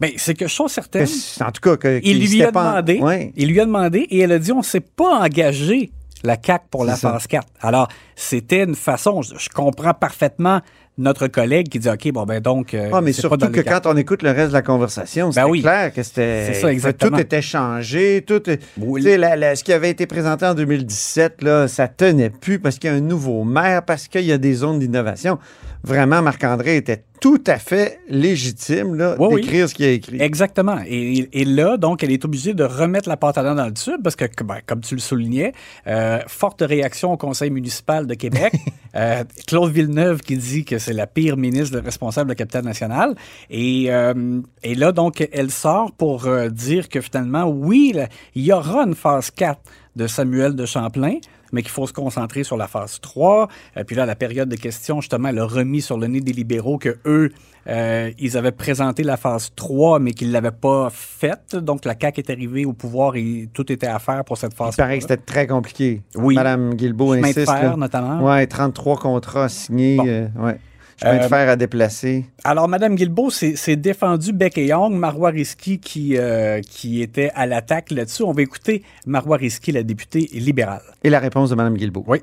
Mais 0.00 0.08
Ben, 0.10 0.14
c'est 0.16 0.34
que 0.34 0.46
chose 0.46 0.68
Que 0.68 0.72
certaine, 0.74 1.06
c- 1.06 1.42
en 1.44 1.50
tout 1.52 1.60
cas, 1.60 1.76
que, 1.76 2.00
il 2.02 2.18
lui 2.30 2.42
a 2.42 2.50
demandé, 2.50 2.98
Ouais. 3.00 3.32
il 3.36 3.48
lui 3.48 3.60
a 3.60 3.66
demandé 3.66 4.00
et 4.10 4.20
elle 4.20 4.32
a 4.32 4.38
dit 4.38 4.50
on 4.50 4.58
ne 4.58 4.62
s'est 4.62 4.80
pas 4.80 5.20
engagé 5.20 5.92
la 6.24 6.38
CAC 6.38 6.68
pour 6.70 6.84
la 6.86 6.96
phase 6.96 7.26
4. 7.26 7.46
Alors, 7.60 7.88
c'était 8.16 8.64
une 8.64 8.74
façon, 8.74 9.20
je, 9.20 9.34
je 9.38 9.50
comprends 9.50 9.92
parfaitement 9.92 10.62
notre 10.96 11.26
collègue 11.26 11.68
qui 11.68 11.78
dit, 11.80 11.88
OK, 11.88 12.12
bon, 12.12 12.24
ben 12.24 12.40
donc... 12.40 12.72
euh, 12.72 12.90
Ah, 12.92 13.00
mais 13.00 13.12
c'est 13.12 13.22
pas 13.22 13.28
surtout 13.30 13.48
que 13.50 13.60
quand 13.60 13.86
on 13.86 13.96
écoute 13.96 14.22
le 14.22 14.30
reste 14.30 14.48
de 14.48 14.52
la 14.52 14.62
conversation, 14.62 15.32
c'est 15.32 15.40
Ben 15.40 15.48
oui. 15.48 15.60
clair 15.62 15.92
que 15.92 16.02
c'était. 16.02 16.46
C'est 16.52 16.60
ça, 16.60 16.72
exactement. 16.72 17.16
Tout 17.16 17.22
était 17.22 17.42
changé. 17.42 18.22
Tout 18.26 18.48
est- 18.48 18.62
Oui. 18.78 19.02
tu 19.02 19.08
sais, 19.08 19.16
la- 19.18 19.34
la- 19.36 19.56
ce 19.56 19.64
qui 19.64 19.72
avait 19.72 19.90
été 19.90 20.06
présenté 20.06 20.46
en 20.46 20.54
2017, 20.54 21.42
là, 21.42 21.66
ça 21.68 21.88
tenait 21.88 22.30
plus 22.30 22.58
parce 22.60 22.78
qu'il 22.78 22.90
y 22.90 22.92
a 22.92 22.96
un 22.96 23.00
nouveau 23.00 23.42
maire, 23.44 23.82
parce 23.84 24.06
qu'il 24.08 24.24
y 24.24 24.32
a 24.32 24.38
des 24.38 24.54
zones 24.54 24.78
d'innovation. 24.78 25.38
Vraiment, 25.84 26.22
Marc-André 26.22 26.76
était 26.76 27.04
tout 27.20 27.42
à 27.46 27.58
fait 27.58 28.00
légitime 28.08 28.94
là, 28.94 29.16
Oui, 29.18 29.28
oui. 29.32 29.42
d'écrire 29.42 29.68
ce 29.68 29.74
qu'il 29.74 29.84
a 29.84 29.90
écrit. 29.90 30.20
Exactement. 30.20 30.78
Et, 30.86 31.28
et 31.32 31.44
là, 31.44 31.76
donc, 31.76 32.02
elle 32.02 32.10
est 32.10 32.24
obligée 32.24 32.54
de 32.54 32.64
remettre 32.64 33.06
la 33.06 33.18
pâte 33.18 33.36
à 33.36 33.42
dents 33.42 33.54
dans 33.54 33.66
le 33.66 33.74
tube 33.74 34.02
parce 34.02 34.16
que, 34.16 34.24
ben, 34.42 34.58
comme 34.64 34.80
tu 34.80 34.94
le 34.94 35.00
soulignais, 35.00 35.52
euh, 35.86 36.20
forte 36.26 36.62
réaction 36.62 37.12
au 37.12 37.18
conseil 37.18 37.50
municipal 37.50 38.06
de 38.06 38.14
Québec. 38.14 38.54
Euh, 38.96 39.24
Claude 39.48 39.72
Villeneuve 39.72 40.20
qui 40.20 40.36
dit 40.36 40.64
que 40.64 40.78
c'est 40.78 40.92
la 40.92 41.08
pire 41.08 41.36
ministre 41.36 41.80
responsable 41.80 42.30
de 42.30 42.34
Capital 42.34 42.62
National. 42.62 43.16
Et, 43.50 43.86
euh, 43.88 44.40
et 44.62 44.76
là, 44.76 44.92
donc, 44.92 45.28
elle 45.32 45.50
sort 45.50 45.90
pour 45.90 46.26
euh, 46.26 46.48
dire 46.48 46.88
que 46.88 47.00
finalement, 47.00 47.42
oui, 47.42 47.92
il 48.36 48.44
y 48.44 48.52
aura 48.52 48.84
une 48.84 48.94
phase 48.94 49.32
4 49.32 49.60
de 49.96 50.06
Samuel 50.06 50.54
de 50.54 50.64
Champlain, 50.64 51.16
mais 51.54 51.62
qu'il 51.62 51.70
faut 51.70 51.86
se 51.86 51.92
concentrer 51.92 52.44
sur 52.44 52.56
la 52.56 52.66
phase 52.66 53.00
3. 53.00 53.48
Euh, 53.76 53.84
puis 53.84 53.96
là, 53.96 54.04
la 54.04 54.16
période 54.16 54.48
de 54.48 54.56
questions, 54.56 55.00
justement, 55.00 55.28
elle 55.28 55.38
a 55.38 55.46
remis 55.46 55.80
sur 55.80 55.96
le 55.96 56.06
nez 56.08 56.20
des 56.20 56.32
libéraux 56.32 56.76
que 56.78 56.98
eux, 57.06 57.30
euh, 57.68 58.10
ils 58.18 58.36
avaient 58.36 58.52
présenté 58.52 59.02
la 59.02 59.16
phase 59.16 59.52
3, 59.56 59.98
mais 60.00 60.12
qu'ils 60.12 60.28
ne 60.28 60.32
l'avaient 60.32 60.50
pas 60.50 60.90
faite. 60.90 61.56
Donc, 61.56 61.84
la 61.84 61.94
CAQ 61.98 62.20
est 62.20 62.30
arrivée 62.30 62.64
au 62.66 62.72
pouvoir 62.72 63.16
et 63.16 63.48
tout 63.54 63.70
était 63.72 63.86
à 63.86 63.98
faire 63.98 64.24
pour 64.24 64.36
cette 64.36 64.54
phase 64.54 64.74
Il 64.74 64.76
paraît 64.76 64.96
que 64.98 65.02
c'était 65.02 65.16
très 65.16 65.46
compliqué. 65.46 66.02
Oui. 66.16 66.34
Madame 66.34 66.74
Guilbeault 66.74 67.12
insiste. 67.12 67.46
fer, 67.46 67.76
notamment. 67.76 68.22
Ouais, 68.22 68.46
33 68.46 68.98
contrats 68.98 69.48
signés. 69.48 69.96
Bon. 69.96 70.04
euh, 70.06 70.26
ouais. 70.38 70.58
Chemin 71.00 71.18
de 71.18 71.24
Euh, 71.24 71.28
fer 71.28 71.48
à 71.48 71.56
déplacer. 71.56 72.24
Alors, 72.44 72.68
Mme 72.68 72.94
Guilbeault 72.94 73.30
s'est 73.30 73.76
défendue 73.76 74.32
bec 74.32 74.56
et 74.58 74.72
ongle. 74.74 74.96
Marois 74.96 75.30
Risky 75.30 75.78
qui, 75.78 76.16
euh, 76.16 76.60
qui 76.60 77.02
était 77.02 77.30
à 77.34 77.46
l'attaque 77.46 77.90
là-dessus. 77.90 78.22
On 78.22 78.32
va 78.32 78.42
écouter 78.42 78.82
Marois 79.06 79.36
Risky, 79.36 79.72
la 79.72 79.82
députée 79.82 80.28
libérale. 80.32 80.82
Et 81.02 81.10
la 81.10 81.18
réponse 81.18 81.50
de 81.50 81.54
Mme 81.54 81.76
Guilbeault. 81.76 82.04
Oui. 82.06 82.18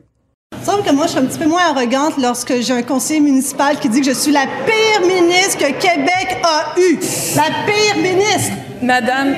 Il 0.53 0.59
me 0.59 0.65
semble 0.65 0.83
que 0.83 0.93
moi, 0.93 1.05
je 1.07 1.11
suis 1.11 1.19
un 1.19 1.25
petit 1.25 1.39
peu 1.39 1.47
moins 1.47 1.63
arrogante 1.71 2.17
lorsque 2.21 2.53
j'ai 2.61 2.73
un 2.73 2.83
conseiller 2.83 3.19
municipal 3.21 3.79
qui 3.79 3.89
dit 3.89 4.01
que 4.01 4.07
je 4.07 4.11
suis 4.15 4.31
la 4.31 4.45
pire 4.65 5.07
ministre 5.07 5.57
que 5.59 5.71
Québec 5.79 6.37
a 6.43 6.75
eue. 6.79 6.99
La 7.35 7.49
pire 7.65 7.97
ministre. 8.01 8.53
Madame. 8.83 9.35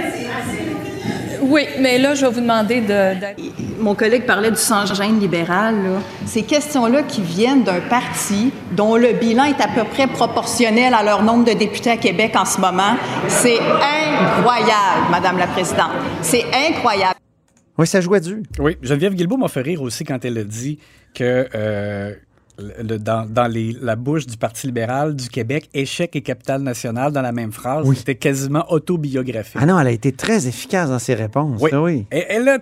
Oui, 1.46 1.66
mais 1.80 1.98
là, 1.98 2.16
je 2.16 2.26
vais 2.26 2.32
vous 2.32 2.42
demander 2.42 2.82
de. 2.82 3.14
Mon 3.80 3.96
collègue 3.96 4.26
parlait 4.26 4.52
du 4.52 4.58
sans-gêne 4.58 5.20
libéral. 5.20 5.76
là. 5.76 6.00
Ces 6.26 6.44
questions-là 6.44 7.04
qui 7.04 7.22
viennent 7.22 7.64
d'un 7.64 7.82
parti 7.82 8.52
dont 8.72 8.96
le 8.96 9.14
bilan 9.14 9.46
est 9.46 9.62
à 9.62 9.68
peu 9.68 9.84
près 9.84 10.08
proportionnel 10.08 10.94
à 10.94 11.04
leur 11.04 11.22
nombre 11.24 11.46
de 11.46 11.52
députés 11.52 11.92
à 11.92 11.98
Québec 11.98 12.34
en 12.36 12.46
ce 12.46 12.62
moment, 12.62 12.96
c'est 13.28 13.60
incroyable, 13.60 15.12
Madame 15.12 15.38
la 15.38 15.48
Présidente. 15.48 15.92
C'est 16.22 16.46
incroyable. 16.70 17.16
Oui, 17.78 17.88
ça 17.88 18.00
jouait 18.02 18.22
dur. 18.22 18.38
Oui, 18.60 18.78
Geneviève 18.82 19.14
Guilbeault 19.16 19.38
m'a 19.38 19.48
fait 19.48 19.62
rire 19.62 19.82
aussi 19.82 20.04
quand 20.04 20.24
elle 20.24 20.38
a 20.38 20.44
dit 20.44 20.80
que 21.14 21.48
euh, 21.56 22.14
le- 22.82 22.98
dans, 23.00 23.26
dans 23.30 23.48
les- 23.48 23.76
la 23.82 23.96
bouche 23.96 24.26
du 24.26 24.38
Parti 24.38 24.68
libéral 24.68 25.16
du 25.16 25.30
Québec, 25.30 25.70
échec 25.74 26.16
et 26.16 26.22
capital 26.22 26.62
national 26.62 27.12
dans 27.12 27.22
la 27.22 27.32
même 27.32 27.52
phrase, 27.52 27.88
c'était 27.96 28.16
quasiment 28.16 28.66
autobiographique. 28.72 29.58
Ah 29.62 29.66
non, 29.66 29.80
elle 29.80 29.88
a 29.88 29.92
été 29.92 30.12
très 30.12 30.48
efficace 30.48 30.90
dans 30.90 31.00
ses 31.00 31.14
réponses. 31.14 31.60
Oui. 31.62 31.72
oui. 31.74 32.06
Et 32.12 32.24
elle 32.30 32.48
a, 32.50 32.58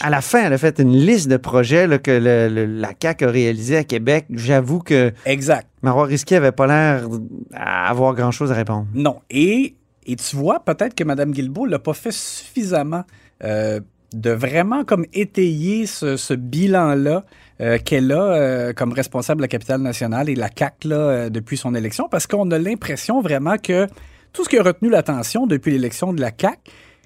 À 0.00 0.10
la 0.10 0.20
fin, 0.20 0.44
elle 0.46 0.52
a 0.52 0.58
fait 0.58 0.78
une 0.78 0.96
liste 0.96 1.28
de 1.28 1.36
projets 1.36 1.86
là, 1.86 1.98
que 1.98 2.10
le- 2.10 2.48
le- 2.48 2.66
la 2.66 2.92
CAQ 3.00 3.24
a 3.26 3.30
réalisés 3.30 3.76
à 3.76 3.84
Québec. 3.84 4.26
J'avoue 4.30 4.80
que 4.80 5.12
Exact. 5.26 5.66
Marois 5.82 6.06
Risquet 6.06 6.36
avait 6.36 6.52
pas 6.52 6.66
l'air 6.66 7.08
d'avoir 7.50 8.14
grand-chose 8.14 8.50
à 8.52 8.54
répondre. 8.54 8.86
Non. 8.94 9.20
Et, 9.30 9.74
et 10.06 10.16
tu 10.16 10.36
vois, 10.36 10.60
peut-être 10.64 10.94
que 10.94 11.04
Mme 11.04 11.32
Guilbeault 11.32 11.66
l'a 11.66 11.78
pas 11.78 11.94
fait 11.94 12.12
suffisamment 12.12 13.04
euh, 13.42 13.80
de 14.14 14.30
vraiment 14.30 14.84
comme 14.84 15.04
étayer 15.12 15.86
ce, 15.86 16.16
ce 16.16 16.34
bilan-là 16.34 17.24
euh, 17.60 17.78
qu'elle 17.78 18.12
a 18.12 18.22
euh, 18.22 18.72
comme 18.72 18.92
responsable 18.92 19.38
de 19.38 19.44
la 19.44 19.48
capitale 19.48 19.80
nationale 19.80 20.28
et 20.28 20.34
la 20.34 20.48
CAQ 20.56 20.88
là, 20.88 20.96
euh, 20.96 21.30
depuis 21.30 21.56
son 21.56 21.74
élection, 21.74 22.08
parce 22.10 22.26
qu'on 22.26 22.50
a 22.50 22.58
l'impression 22.58 23.20
vraiment 23.20 23.56
que 23.58 23.86
tout 24.32 24.44
ce 24.44 24.48
qui 24.48 24.58
a 24.58 24.62
retenu 24.62 24.90
l'attention 24.90 25.46
depuis 25.46 25.72
l'élection 25.72 26.12
de 26.12 26.20
la 26.20 26.30
CAQ, 26.38 26.58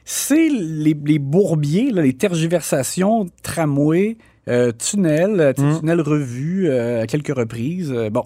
c'est 0.04 0.48
les, 0.48 0.96
les 1.04 1.18
bourbiers, 1.18 1.90
là, 1.90 2.02
les 2.02 2.14
tergiversations, 2.14 3.26
tramways, 3.42 4.16
euh, 4.48 4.72
tunnels, 4.72 5.52
tu 5.54 5.62
sais, 5.62 5.80
tunnels 5.80 6.00
revus 6.00 6.68
euh, 6.68 7.02
à 7.02 7.06
quelques 7.06 7.36
reprises. 7.36 7.92
bon. 8.10 8.24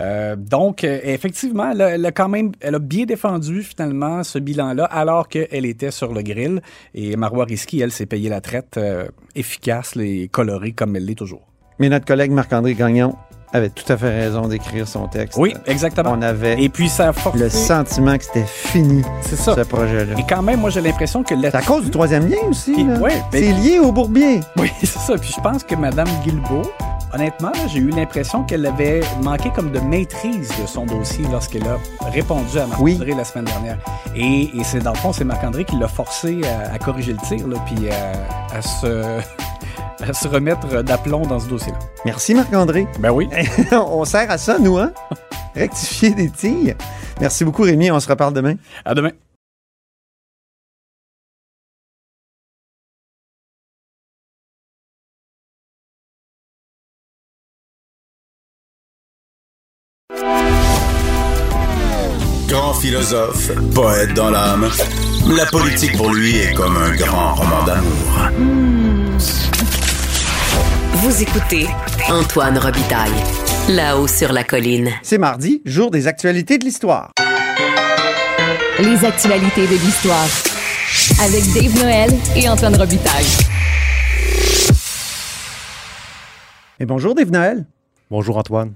Euh, 0.00 0.36
donc, 0.36 0.84
euh, 0.84 1.00
effectivement, 1.02 1.70
elle 1.70 1.82
a, 1.82 1.88
elle 1.90 2.06
a 2.06 2.12
quand 2.12 2.28
même, 2.28 2.52
elle 2.60 2.74
a 2.74 2.78
bien 2.78 3.04
défendu 3.04 3.62
finalement 3.62 4.22
ce 4.22 4.38
bilan-là, 4.38 4.84
alors 4.84 5.28
qu'elle 5.28 5.66
était 5.66 5.90
sur 5.90 6.12
le 6.12 6.22
grill. 6.22 6.62
Et 6.94 7.16
Marois 7.16 7.44
Risky, 7.44 7.80
elle, 7.80 7.92
s'est 7.92 8.06
payé 8.06 8.28
la 8.28 8.40
traite 8.40 8.76
euh, 8.76 9.08
efficace 9.34 9.96
et 9.96 10.28
colorée 10.28 10.72
comme 10.72 10.96
elle 10.96 11.04
l'est 11.04 11.14
toujours. 11.14 11.51
Mais 11.82 11.88
notre 11.88 12.04
collègue 12.06 12.30
Marc-André 12.30 12.74
Gagnon 12.74 13.16
avait 13.52 13.70
tout 13.70 13.82
à 13.92 13.96
fait 13.96 14.08
raison 14.08 14.46
d'écrire 14.46 14.86
son 14.86 15.08
texte. 15.08 15.36
Oui, 15.36 15.52
exactement. 15.66 16.12
On 16.16 16.22
avait 16.22 16.62
Et 16.62 16.68
puis, 16.68 16.88
ça 16.88 17.08
a 17.08 17.12
forcé... 17.12 17.40
le 17.40 17.50
sentiment 17.50 18.16
que 18.16 18.22
c'était 18.22 18.44
fini, 18.46 19.02
C'est 19.22 19.34
ça. 19.34 19.56
ce 19.56 19.62
projet-là. 19.62 20.14
Et 20.16 20.22
quand 20.28 20.42
même, 20.42 20.60
moi, 20.60 20.70
j'ai 20.70 20.80
l'impression 20.80 21.24
que... 21.24 21.34
C'est 21.40 21.52
à 21.56 21.60
cause 21.60 21.82
du 21.86 21.90
troisième 21.90 22.28
lien 22.28 22.36
aussi. 22.48 22.84
Ben- 22.84 23.00
c'est 23.32 23.40
lié 23.52 23.80
au 23.80 23.90
bourbier. 23.90 24.38
Oui, 24.58 24.70
c'est 24.80 24.86
ça. 24.86 25.14
Puis 25.20 25.34
je 25.36 25.40
pense 25.40 25.64
que 25.64 25.74
Mme 25.74 26.06
Guilbeault, 26.24 26.70
honnêtement, 27.12 27.50
j'ai 27.66 27.80
eu 27.80 27.90
l'impression 27.90 28.44
qu'elle 28.44 28.64
avait 28.64 29.00
manqué 29.20 29.50
comme 29.50 29.72
de 29.72 29.80
maîtrise 29.80 30.48
de 30.62 30.66
son 30.68 30.86
dossier 30.86 31.24
lorsqu'elle 31.32 31.66
a 31.66 31.78
répondu 32.12 32.58
à 32.60 32.66
Marc-André 32.68 33.12
la 33.16 33.24
semaine 33.24 33.46
dernière. 33.46 33.78
Et, 34.14 34.44
et 34.56 34.62
c'est 34.62 34.78
dans 34.78 34.92
le 34.92 34.98
fond, 34.98 35.12
c'est 35.12 35.24
Marc-André 35.24 35.64
qui 35.64 35.76
l'a 35.80 35.88
forcé 35.88 36.40
à, 36.44 36.74
à 36.74 36.78
corriger 36.78 37.12
le 37.12 37.18
tir, 37.36 37.48
là, 37.48 37.56
puis 37.66 37.88
à, 37.90 38.56
à 38.56 38.62
se, 38.62 39.18
à 40.02 40.12
se 40.12 40.28
remettre 40.28 40.82
d'aplomb 40.82 41.22
dans 41.22 41.40
ce 41.40 41.48
dossier-là. 41.48 41.78
Merci 42.04 42.34
Marc-André. 42.34 42.86
Ben 42.98 43.10
oui. 43.10 43.28
on 43.72 44.04
sert 44.04 44.30
à 44.30 44.38
ça, 44.38 44.58
nous, 44.58 44.78
hein? 44.78 44.92
Rectifier 45.54 46.10
des 46.10 46.30
tirs. 46.30 46.76
Merci 47.20 47.44
beaucoup, 47.44 47.62
Rémi. 47.62 47.90
On 47.90 48.00
se 48.00 48.08
reparle 48.08 48.32
demain. 48.32 48.54
À 48.84 48.94
demain. 48.94 49.10
Grand 62.48 62.74
philosophe, 62.74 63.50
poète 63.74 64.12
dans 64.12 64.30
l'âme, 64.30 64.68
la 65.34 65.46
politique 65.46 65.96
pour 65.96 66.12
lui 66.12 66.36
est 66.36 66.52
comme 66.52 66.76
un 66.76 66.94
grand 66.96 67.34
roman 67.34 67.64
d'amour. 67.64 68.28
Vous 71.02 71.20
écoutez 71.20 71.66
Antoine 72.08 72.56
Robitaille, 72.58 73.10
là-haut 73.68 74.06
sur 74.06 74.32
la 74.32 74.44
colline. 74.44 74.88
C'est 75.02 75.18
mardi, 75.18 75.60
jour 75.64 75.90
des 75.90 76.06
actualités 76.06 76.58
de 76.58 76.64
l'histoire. 76.64 77.10
Les 78.78 79.04
actualités 79.04 79.66
de 79.66 79.72
l'histoire. 79.72 80.28
Avec 81.20 81.42
Dave 81.54 81.74
Noël 81.82 82.10
et 82.36 82.48
Antoine 82.48 82.76
Robitaille. 82.76 83.26
Et 86.78 86.86
bonjour, 86.86 87.16
Dave 87.16 87.32
Noël. 87.32 87.66
Bonjour, 88.08 88.36
Antoine. 88.36 88.74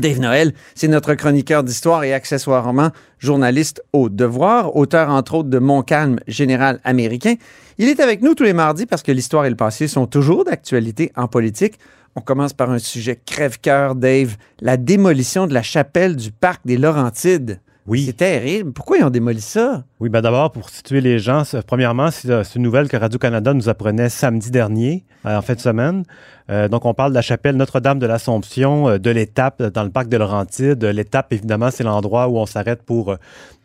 Dave 0.00 0.20
Noël, 0.20 0.52
c'est 0.74 0.88
notre 0.88 1.14
chroniqueur 1.14 1.62
d'histoire 1.62 2.04
et 2.04 2.12
accessoirement 2.12 2.90
journaliste 3.18 3.82
au 3.92 4.08
devoir, 4.08 4.76
auteur 4.76 5.10
entre 5.10 5.34
autres 5.34 5.48
de 5.48 5.58
Montcalm, 5.58 6.18
général 6.26 6.80
américain. 6.84 7.34
Il 7.78 7.88
est 7.88 8.00
avec 8.00 8.22
nous 8.22 8.34
tous 8.34 8.44
les 8.44 8.52
mardis 8.52 8.86
parce 8.86 9.02
que 9.02 9.12
l'histoire 9.12 9.46
et 9.46 9.50
le 9.50 9.56
passé 9.56 9.88
sont 9.88 10.06
toujours 10.06 10.44
d'actualité 10.44 11.12
en 11.16 11.28
politique. 11.28 11.78
On 12.16 12.20
commence 12.20 12.52
par 12.52 12.70
un 12.70 12.78
sujet 12.78 13.20
crève-cœur, 13.24 13.94
Dave, 13.94 14.36
la 14.60 14.76
démolition 14.76 15.46
de 15.46 15.54
la 15.54 15.62
chapelle 15.62 16.16
du 16.16 16.30
parc 16.30 16.60
des 16.64 16.76
Laurentides. 16.76 17.60
Oui. 17.86 18.04
C'est 18.06 18.16
terrible. 18.16 18.72
Pourquoi 18.72 18.98
ils 18.98 19.04
ont 19.04 19.10
démoli 19.10 19.40
ça? 19.40 19.84
Oui, 20.04 20.10
ben 20.10 20.20
d'abord, 20.20 20.52
pour 20.52 20.68
situer 20.68 21.00
les 21.00 21.18
gens, 21.18 21.44
premièrement, 21.66 22.10
c'est 22.10 22.28
euh, 22.28 22.44
c'est 22.44 22.56
une 22.56 22.62
nouvelle 22.62 22.88
que 22.88 22.96
Radio-Canada 22.98 23.54
nous 23.54 23.70
apprenait 23.70 24.10
samedi 24.10 24.50
dernier, 24.50 25.02
euh, 25.24 25.38
en 25.38 25.40
fin 25.40 25.54
de 25.54 25.60
semaine. 25.60 26.02
Euh, 26.50 26.68
donc, 26.68 26.84
on 26.84 26.92
parle 26.92 27.12
de 27.12 27.14
la 27.14 27.22
chapelle 27.22 27.56
Notre-Dame 27.56 27.98
de 27.98 28.04
l'Assomption, 28.04 28.98
de 28.98 29.10
l'étape 29.10 29.62
dans 29.62 29.82
le 29.82 29.88
parc 29.88 30.10
de 30.10 30.18
Laurentides. 30.18 30.84
L'étape, 30.84 31.32
évidemment, 31.32 31.70
c'est 31.70 31.84
l'endroit 31.84 32.28
où 32.28 32.36
on 32.36 32.44
s'arrête 32.44 32.82
pour 32.82 33.16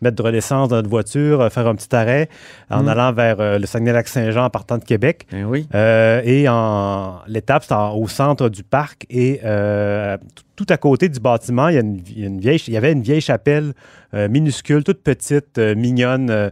mettre 0.01 0.23
de 0.23 0.29
l'essence 0.29 0.69
dans 0.69 0.77
notre 0.77 0.89
voiture, 0.89 1.51
faire 1.51 1.67
un 1.67 1.75
petit 1.75 1.93
arrêt 1.93 2.29
en 2.69 2.83
Mm. 2.83 2.87
allant 2.87 3.11
vers 3.11 3.59
le 3.59 3.65
Saguenay-Lac-Saint-Jean 3.65 4.45
en 4.45 4.49
partant 4.49 4.77
de 4.77 4.85
Québec. 4.85 5.27
Eh 5.33 5.43
oui. 5.43 5.67
Euh, 5.75 6.21
et 6.23 6.47
en 6.47 7.15
l'étape, 7.27 7.65
c'est 7.67 7.75
au 7.75 8.07
centre 8.07 8.47
du 8.47 8.63
parc 8.63 9.05
et 9.09 9.41
euh, 9.43 10.15
tout- 10.35 10.43
tout 10.55 10.73
à 10.73 10.77
côté 10.77 11.07
du 11.09 11.19
bâtiment, 11.21 11.67
il 11.69 11.75
y, 11.75 11.77
a 11.77 11.81
une, 11.81 12.01
il 12.07 12.19
y 12.19 12.23
a 12.23 12.27
une 12.27 12.39
vieille, 12.39 12.61
il 12.67 12.73
y 12.73 12.77
avait 12.77 12.91
une 12.93 13.01
vieille 13.01 13.21
chapelle 13.21 13.71
euh, 14.13 14.27
minuscule, 14.27 14.83
toute 14.83 15.01
petite, 15.03 15.57
euh, 15.57 15.73
mignonne. 15.75 16.28
Euh, 16.29 16.49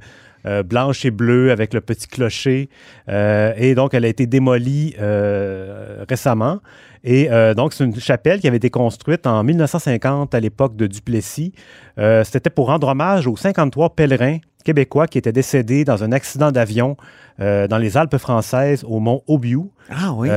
euh, 0.48 0.64
blanche 0.64 1.04
et 1.04 1.12
bleue 1.12 1.52
avec 1.52 1.74
le 1.74 1.82
petit 1.82 2.08
clocher. 2.08 2.70
Euh, 3.10 3.54
et 3.58 3.76
donc, 3.76 3.94
elle 3.94 4.06
a 4.06 4.08
été 4.08 4.28
démolie 4.28 4.96
euh, 5.00 6.06
récemment. 6.08 6.60
Et 7.04 7.30
donc, 7.56 7.72
c'est 7.72 7.86
une 7.86 7.98
chapelle 7.98 8.42
qui 8.42 8.48
avait 8.50 8.58
été 8.58 8.70
construite 8.70 9.28
en 9.28 9.42
1950 9.42 10.36
à 10.36 10.40
l'époque 10.42 10.76
de 10.76 10.88
Duplessis. 10.88 11.54
C'était 12.24 12.50
pour 12.50 12.68
rendre 12.68 12.90
hommage 12.90 13.28
aux 13.28 13.38
53 13.38 13.96
pèlerins 13.96 14.40
québécois 14.66 15.08
qui 15.08 15.18
étaient 15.18 15.32
décédés 15.32 15.86
dans 15.86 16.04
un 16.04 16.12
accident 16.12 16.52
d'avion 16.52 16.98
dans 17.40 17.78
les 17.80 17.96
Alpes 17.96 18.18
françaises 18.18 18.84
au 18.86 19.00
mont 19.00 19.22
Aubiou. 19.28 19.72
Ah 19.90 20.12
oui. 20.12 20.28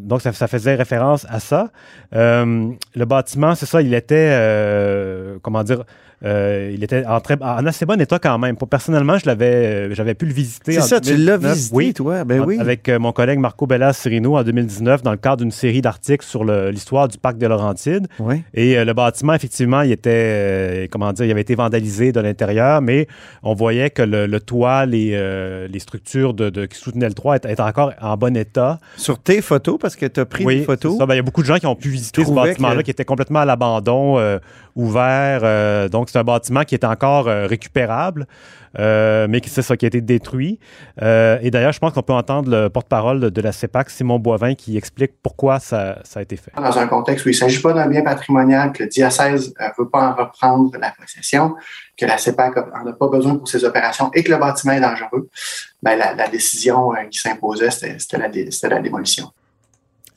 Donc, 0.00 0.22
ça, 0.22 0.32
ça 0.32 0.48
faisait 0.48 0.74
référence 0.74 1.26
à 1.28 1.38
ça. 1.38 1.70
Le 2.12 3.04
bâtiment, 3.04 3.54
c'est 3.54 3.66
ça, 3.66 3.80
il 3.80 3.94
était, 3.94 5.38
comment 5.42 5.62
dire, 5.62 5.84
euh, 6.24 6.72
il 6.74 6.82
était 6.82 7.04
en, 7.06 7.20
très, 7.20 7.36
en 7.42 7.66
assez 7.66 7.84
bon 7.84 8.00
état 8.00 8.18
quand 8.18 8.38
même. 8.38 8.56
Personnellement, 8.56 9.18
je 9.18 9.26
l'avais, 9.26 9.46
euh, 9.90 9.94
j'avais 9.94 10.14
pu 10.14 10.24
le 10.26 10.32
visiter. 10.32 10.72
C'est 10.72 10.80
ça, 10.80 11.00
tu 11.00 11.10
l'as 11.16 11.36
2019. 11.36 11.54
visité, 11.54 11.76
oui, 11.76 11.92
toi? 11.94 12.24
Ben 12.24 12.40
en- 12.40 12.44
oui. 12.46 12.58
Avec 12.58 12.88
euh, 12.88 12.98
mon 12.98 13.12
collègue 13.12 13.38
Marco 13.38 13.66
Bella 13.66 13.92
Cirino 13.92 14.36
en 14.36 14.42
2019 14.42 15.02
dans 15.02 15.10
le 15.10 15.16
cadre 15.18 15.38
d'une 15.38 15.50
série 15.50 15.82
d'articles 15.82 16.24
sur 16.24 16.44
l'histoire 16.44 17.08
du 17.08 17.18
parc 17.18 17.36
de 17.38 17.46
Laurentides. 17.46 18.06
Oui. 18.18 18.42
Et 18.54 18.78
euh, 18.78 18.84
le 18.84 18.94
bâtiment, 18.94 19.34
effectivement, 19.34 19.82
il 19.82 19.92
était, 19.92 20.10
euh, 20.14 20.86
comment 20.90 21.12
dire, 21.12 21.26
il 21.26 21.30
avait 21.30 21.42
été 21.42 21.54
vandalisé 21.54 22.12
de 22.12 22.20
l'intérieur, 22.20 22.80
mais 22.80 23.06
on 23.42 23.54
voyait 23.54 23.90
que 23.90 24.02
le, 24.02 24.26
le 24.26 24.40
toit, 24.40 24.86
les, 24.86 25.66
les 25.70 25.78
structures 25.78 26.32
de, 26.34 26.48
de- 26.50 26.66
qui 26.66 26.78
soutenaient 26.78 27.08
le 27.08 27.14
toit 27.14 27.36
étaient, 27.36 27.52
étaient 27.52 27.60
encore 27.62 27.92
en 28.00 28.16
bon 28.16 28.36
état. 28.36 28.78
Sur 28.96 29.18
tes 29.18 29.42
photos, 29.42 29.76
parce 29.80 29.96
que 29.96 30.06
tu 30.06 30.20
as 30.20 30.24
pris 30.24 30.44
Oui, 30.44 30.58
des 30.60 30.64
photos. 30.64 30.96
Ben, 30.98 31.06
il 31.10 31.16
y 31.16 31.20
a 31.20 31.22
beaucoup 31.22 31.42
de 31.42 31.46
gens 31.46 31.56
qui 31.58 31.66
ont 31.66 31.76
pu 31.76 31.88
visiter 31.90 32.24
ce 32.24 32.30
bâtiment-là 32.32 32.76
que- 32.76 32.82
qui 32.82 32.90
était 32.90 33.04
complètement 33.04 33.40
à 33.40 33.44
l'abandon, 33.44 34.18
ouvert. 34.76 35.40
euh, 35.42 35.88
donc, 35.88 36.08
c'est 36.10 36.18
un 36.18 36.24
bâtiment 36.24 36.62
qui 36.62 36.74
est 36.74 36.84
encore 36.84 37.26
euh, 37.26 37.46
récupérable, 37.46 38.26
euh, 38.78 39.26
mais 39.28 39.40
qui 39.40 39.48
c'est 39.48 39.62
ça 39.62 39.76
qui 39.76 39.86
a 39.86 39.88
été 39.88 40.02
détruit. 40.02 40.60
Et 41.00 41.50
d'ailleurs, 41.50 41.72
je 41.72 41.78
pense 41.78 41.92
qu'on 41.92 42.02
peut 42.02 42.12
entendre 42.12 42.50
le 42.50 42.68
porte-parole 42.68 43.30
de, 43.30 43.40
la 43.40 43.52
CEPAC, 43.52 43.90
Simon 43.90 44.18
Boivin, 44.18 44.54
qui 44.54 44.76
explique 44.76 45.12
pourquoi 45.22 45.58
ça, 45.58 45.98
a 46.14 46.22
été 46.22 46.36
fait. 46.36 46.52
dans 46.54 46.78
un 46.78 46.86
contexte 46.86 47.24
où 47.24 47.30
il 47.30 47.32
ne 47.32 47.38
s'agit 47.38 47.60
pas 47.60 47.72
d'un 47.72 47.88
bien 47.88 48.02
patrimonial, 48.02 48.72
que 48.72 48.84
le 48.84 48.88
diocèse 48.88 49.54
ne 49.58 49.82
veut 49.82 49.88
pas 49.88 50.10
en 50.10 50.14
reprendre 50.14 50.76
la 50.78 50.92
possession, 51.00 51.54
que 51.96 52.04
la 52.04 52.18
CEPAC 52.18 52.56
n'en 52.56 52.90
a 52.90 52.92
pas 52.92 53.08
besoin 53.08 53.36
pour 53.36 53.48
ses 53.48 53.64
opérations 53.64 54.10
et 54.14 54.22
que 54.22 54.30
le 54.30 54.38
bâtiment 54.38 54.74
est 54.74 54.80
dangereux, 54.80 55.28
ben, 55.82 55.96
la, 55.96 56.28
décision 56.28 56.90
qui 57.10 57.18
s'imposait, 57.18 57.70
c'était 57.70 58.18
la 58.68 58.80
démolition. 58.80 59.32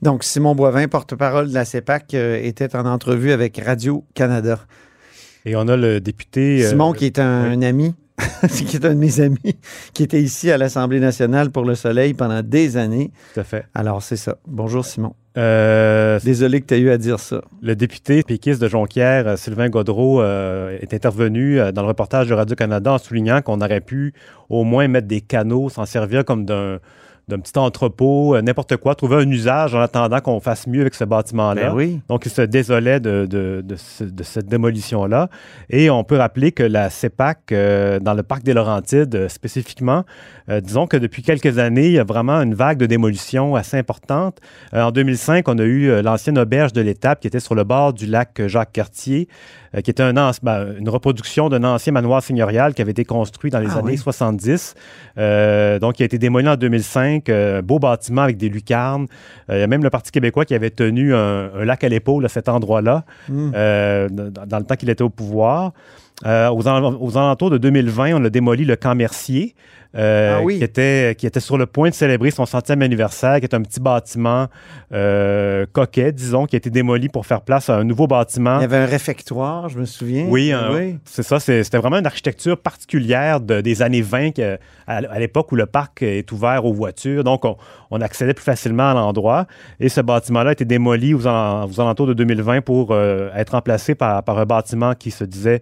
Donc, 0.02 0.24
Simon 0.24 0.56
Boivin, 0.56 0.88
porte-parole 0.88 1.50
de 1.50 1.54
la 1.54 1.66
CEPAC, 1.66 2.14
euh, 2.14 2.40
était 2.42 2.76
en 2.76 2.86
entrevue 2.86 3.32
avec 3.32 3.60
Radio-Canada. 3.64 4.60
Et 5.46 5.56
on 5.56 5.68
a 5.68 5.76
le 5.76 6.00
député. 6.00 6.64
euh, 6.64 6.70
Simon, 6.70 6.94
qui 6.94 7.06
est 7.06 7.20
un, 7.20 7.52
un 7.52 7.62
ami, 7.62 7.96
qui 8.50 8.76
est 8.78 8.86
un 8.86 8.94
de 8.94 9.00
mes 9.00 9.20
amis, 9.20 9.58
qui 9.94 10.04
était 10.04 10.22
ici 10.22 10.52
à 10.52 10.58
l'Assemblée 10.58 11.00
nationale 11.02 11.50
pour 11.52 11.66
le 11.66 11.76
Soleil 11.76 12.14
pendant 12.14 12.42
des 12.42 12.78
années. 12.78 13.12
Tout 13.34 13.42
à 13.42 13.44
fait. 13.44 13.66
Alors, 13.76 14.02
c'est 14.02 14.16
ça. 14.16 14.38
Bonjour, 14.48 14.86
Simon. 14.86 15.14
Euh, 15.38 16.20
Désolé 16.24 16.60
que 16.62 16.66
tu 16.68 16.74
aies 16.76 16.80
eu 16.80 16.90
à 16.92 16.98
dire 16.98 17.20
ça. 17.20 17.42
Le 17.62 17.76
député 17.76 18.24
péquiste 18.24 18.62
de 18.62 18.68
Jonquière, 18.68 19.38
Sylvain 19.38 19.70
Godreau, 19.70 20.22
euh, 20.22 20.78
est 20.82 20.94
intervenu 20.94 21.60
dans 21.74 21.82
le 21.82 21.88
reportage 21.88 22.28
de 22.28 22.34
Radio-Canada 22.34 22.94
en 22.94 22.98
soulignant 22.98 23.42
qu'on 23.42 23.62
aurait 23.62 23.82
pu 23.82 24.14
au 24.50 24.64
moins 24.64 24.88
mettre 24.88 25.08
des 25.08 25.22
canaux, 25.22 25.70
s'en 25.70 25.86
servir 25.86 26.26
comme 26.26 26.46
d'un 26.46 26.80
d'un 27.30 27.40
petit 27.40 27.58
entrepôt, 27.58 28.36
euh, 28.36 28.42
n'importe 28.42 28.76
quoi, 28.78 28.96
trouver 28.96 29.18
un 29.18 29.30
usage 29.30 29.74
en 29.76 29.80
attendant 29.80 30.20
qu'on 30.20 30.40
fasse 30.42 30.68
mieux 30.68 30.82
avec 30.82 30.96
ce 30.96 31.06
bâtiment-là. 31.06 31.70
Ben 31.70 31.74
oui. 31.76 32.02
Donc, 32.10 32.26
il 32.26 32.30
se 32.32 32.42
désolait 32.42 33.00
de, 33.00 33.26
de- 33.30 33.62
de 33.64 33.76
ce- 33.78 34.04
de 34.04 34.24
cette 34.24 34.48
démolition-là. 34.48 35.30
Et 35.70 35.90
on 35.90 36.04
peut 36.04 36.18
rappeler 36.18 36.52
que 36.52 36.64
la 36.64 36.90
CEPAC, 36.90 37.52
euh, 37.52 38.00
dans 38.00 38.14
le 38.14 38.24
parc 38.24 38.44
des 38.44 38.54
Laurentides 38.54 39.16
euh, 39.16 39.30
spécifiquement, 39.30 40.04
euh, 40.50 40.60
disons 40.60 40.88
que 40.88 40.98
depuis 40.98 41.22
quelques 41.22 41.58
années, 41.60 41.86
il 41.86 41.94
y 41.94 42.00
a 42.00 42.04
vraiment 42.04 42.42
une 42.42 42.56
vague 42.56 42.78
de 42.80 42.86
démolition 42.88 43.56
assez 43.56 43.78
importante. 43.78 44.40
En 44.74 44.92
2005, 44.92 45.48
on 45.48 45.58
a 45.60 45.64
eu 45.64 46.02
l'ancienne 46.02 46.38
auberge 46.40 46.74
de 46.74 46.82
l'Étape 46.82 47.20
qui 47.22 47.28
était 47.28 47.40
sur 47.40 47.56
le 47.56 47.64
bord 47.64 47.94
du 47.94 48.06
lac 48.08 48.42
Jacques-Cartier, 48.48 49.28
euh, 49.76 49.82
qui 49.82 49.92
était 49.92 50.04
un 50.04 50.14
ben, 50.44 50.76
une 50.78 50.90
reproduction 50.90 51.50
d'un 51.50 51.64
ancien 51.64 51.94
manoir 51.94 52.22
seigneurial 52.24 52.74
qui 52.74 52.82
avait 52.82 52.92
été 52.92 53.06
construit 53.06 53.52
dans 53.52 53.60
les 53.60 53.70
Ah 53.76 53.80
années 53.80 53.92
oui. 53.92 53.98
70. 53.98 54.76
Euh, 55.18 55.80
donc, 55.80 56.00
il 56.00 56.04
a 56.04 56.06
été 56.06 56.18
démoli 56.18 56.48
en 56.48 56.56
2005. 56.56 57.30
euh, 57.30 57.62
beau 57.62 57.80
bâtiment 57.80 58.22
avec 58.24 58.38
des 58.38 58.50
lucarnes. 58.50 59.08
Il 59.50 59.58
y 59.60 59.62
a 59.62 59.68
même 59.68 59.84
le 59.84 59.90
Parti 59.90 60.12
québécois 60.12 60.46
qui 60.46 60.56
avait 60.56 60.70
tenu 60.70 61.14
un, 61.16 61.52
un 61.54 61.66
lac 61.66 61.84
à 61.84 61.90
l'épaule 61.90 62.26
à 62.26 62.30
cet 62.30 62.50
endroit-là 62.50 63.04
Mm. 63.28 63.52
euh, 63.56 64.10
dans, 64.10 64.46
dans 64.46 64.58
le 64.60 64.64
temps 64.66 64.76
qu'il 64.76 64.90
était 64.90 65.04
au 65.04 65.10
pouvoir. 65.10 65.74
Euh, 66.26 66.50
aux, 66.50 66.62
aux 66.68 67.18
alentours 67.18 67.50
de 67.50 67.58
2020, 67.58 68.14
on 68.16 68.26
a 68.26 68.30
démoli 68.30 68.66
le 68.66 68.76
camp 68.76 68.94
Mercier, 68.94 69.56
euh, 69.96 70.36
Ah 70.40 70.44
oui. 70.44 70.58
qui, 70.58 70.64
était, 70.66 71.16
qui 71.18 71.26
était 71.26 71.40
sur 71.40 71.58
le 71.58 71.66
point 71.66 71.90
de 71.90 71.94
célébrer 71.96 72.30
son 72.30 72.46
centième 72.46 72.82
anniversaire, 72.82 73.40
qui 73.40 73.46
est 73.46 73.56
un 73.56 73.62
petit 73.62 73.80
bâtiment 73.80 74.48
euh, 74.94 75.66
coquet, 75.72 76.12
disons, 76.12 76.46
qui 76.46 76.56
a 76.56 76.58
été 76.58 76.70
démoli 76.70 77.10
pour 77.10 77.26
faire 77.26 77.42
place 77.42 77.70
à 77.70 77.78
un 77.78 77.84
nouveau 77.84 78.06
bâtiment. 78.08 78.58
Il 78.58 78.62
y 78.62 78.66
avait 78.66 78.78
un 78.78 78.86
réfectoire, 78.86 79.70
je 79.70 79.80
me 79.80 79.86
souviens. 79.86 80.26
Oui, 80.30 80.98
c'est 81.06 81.24
ça. 81.24 81.40
C'était 81.40 81.78
vraiment 81.78 81.98
une 82.00 82.06
architecture 82.06 82.58
particulière 82.58 83.40
de- 83.40 83.62
des 83.62 83.82
années 83.82 84.02
20, 84.02 84.32
que- 84.32 84.58
à, 84.88 84.98
à 84.98 85.20
l'époque 85.20 85.52
où 85.52 85.56
le 85.56 85.66
parc 85.68 86.02
est 86.04 86.30
ouvert 86.32 86.66
aux 86.66 86.74
voitures. 86.74 87.24
Donc, 87.24 87.46
on, 87.46 87.56
on 87.92 88.02
accédait 88.02 88.34
plus 88.34 88.44
facilement 88.44 88.92
à 88.92 88.94
l'endroit. 88.94 89.46
Et 89.80 89.90
ce 89.90 90.02
bâtiment-là 90.02 90.50
a 90.50 90.54
été 90.54 90.66
démoli 90.66 91.14
aux, 91.14 91.26
alen- 91.28 91.66
aux 91.70 91.80
alentours 91.80 92.08
de 92.08 92.14
2020 92.14 92.62
pour 92.62 92.94
être 92.96 93.52
remplacé 93.52 93.96
par, 93.96 94.24
par 94.24 94.38
un 94.38 94.46
bâtiment 94.46 94.94
qui 94.96 95.12
se 95.12 95.24
disait 95.24 95.62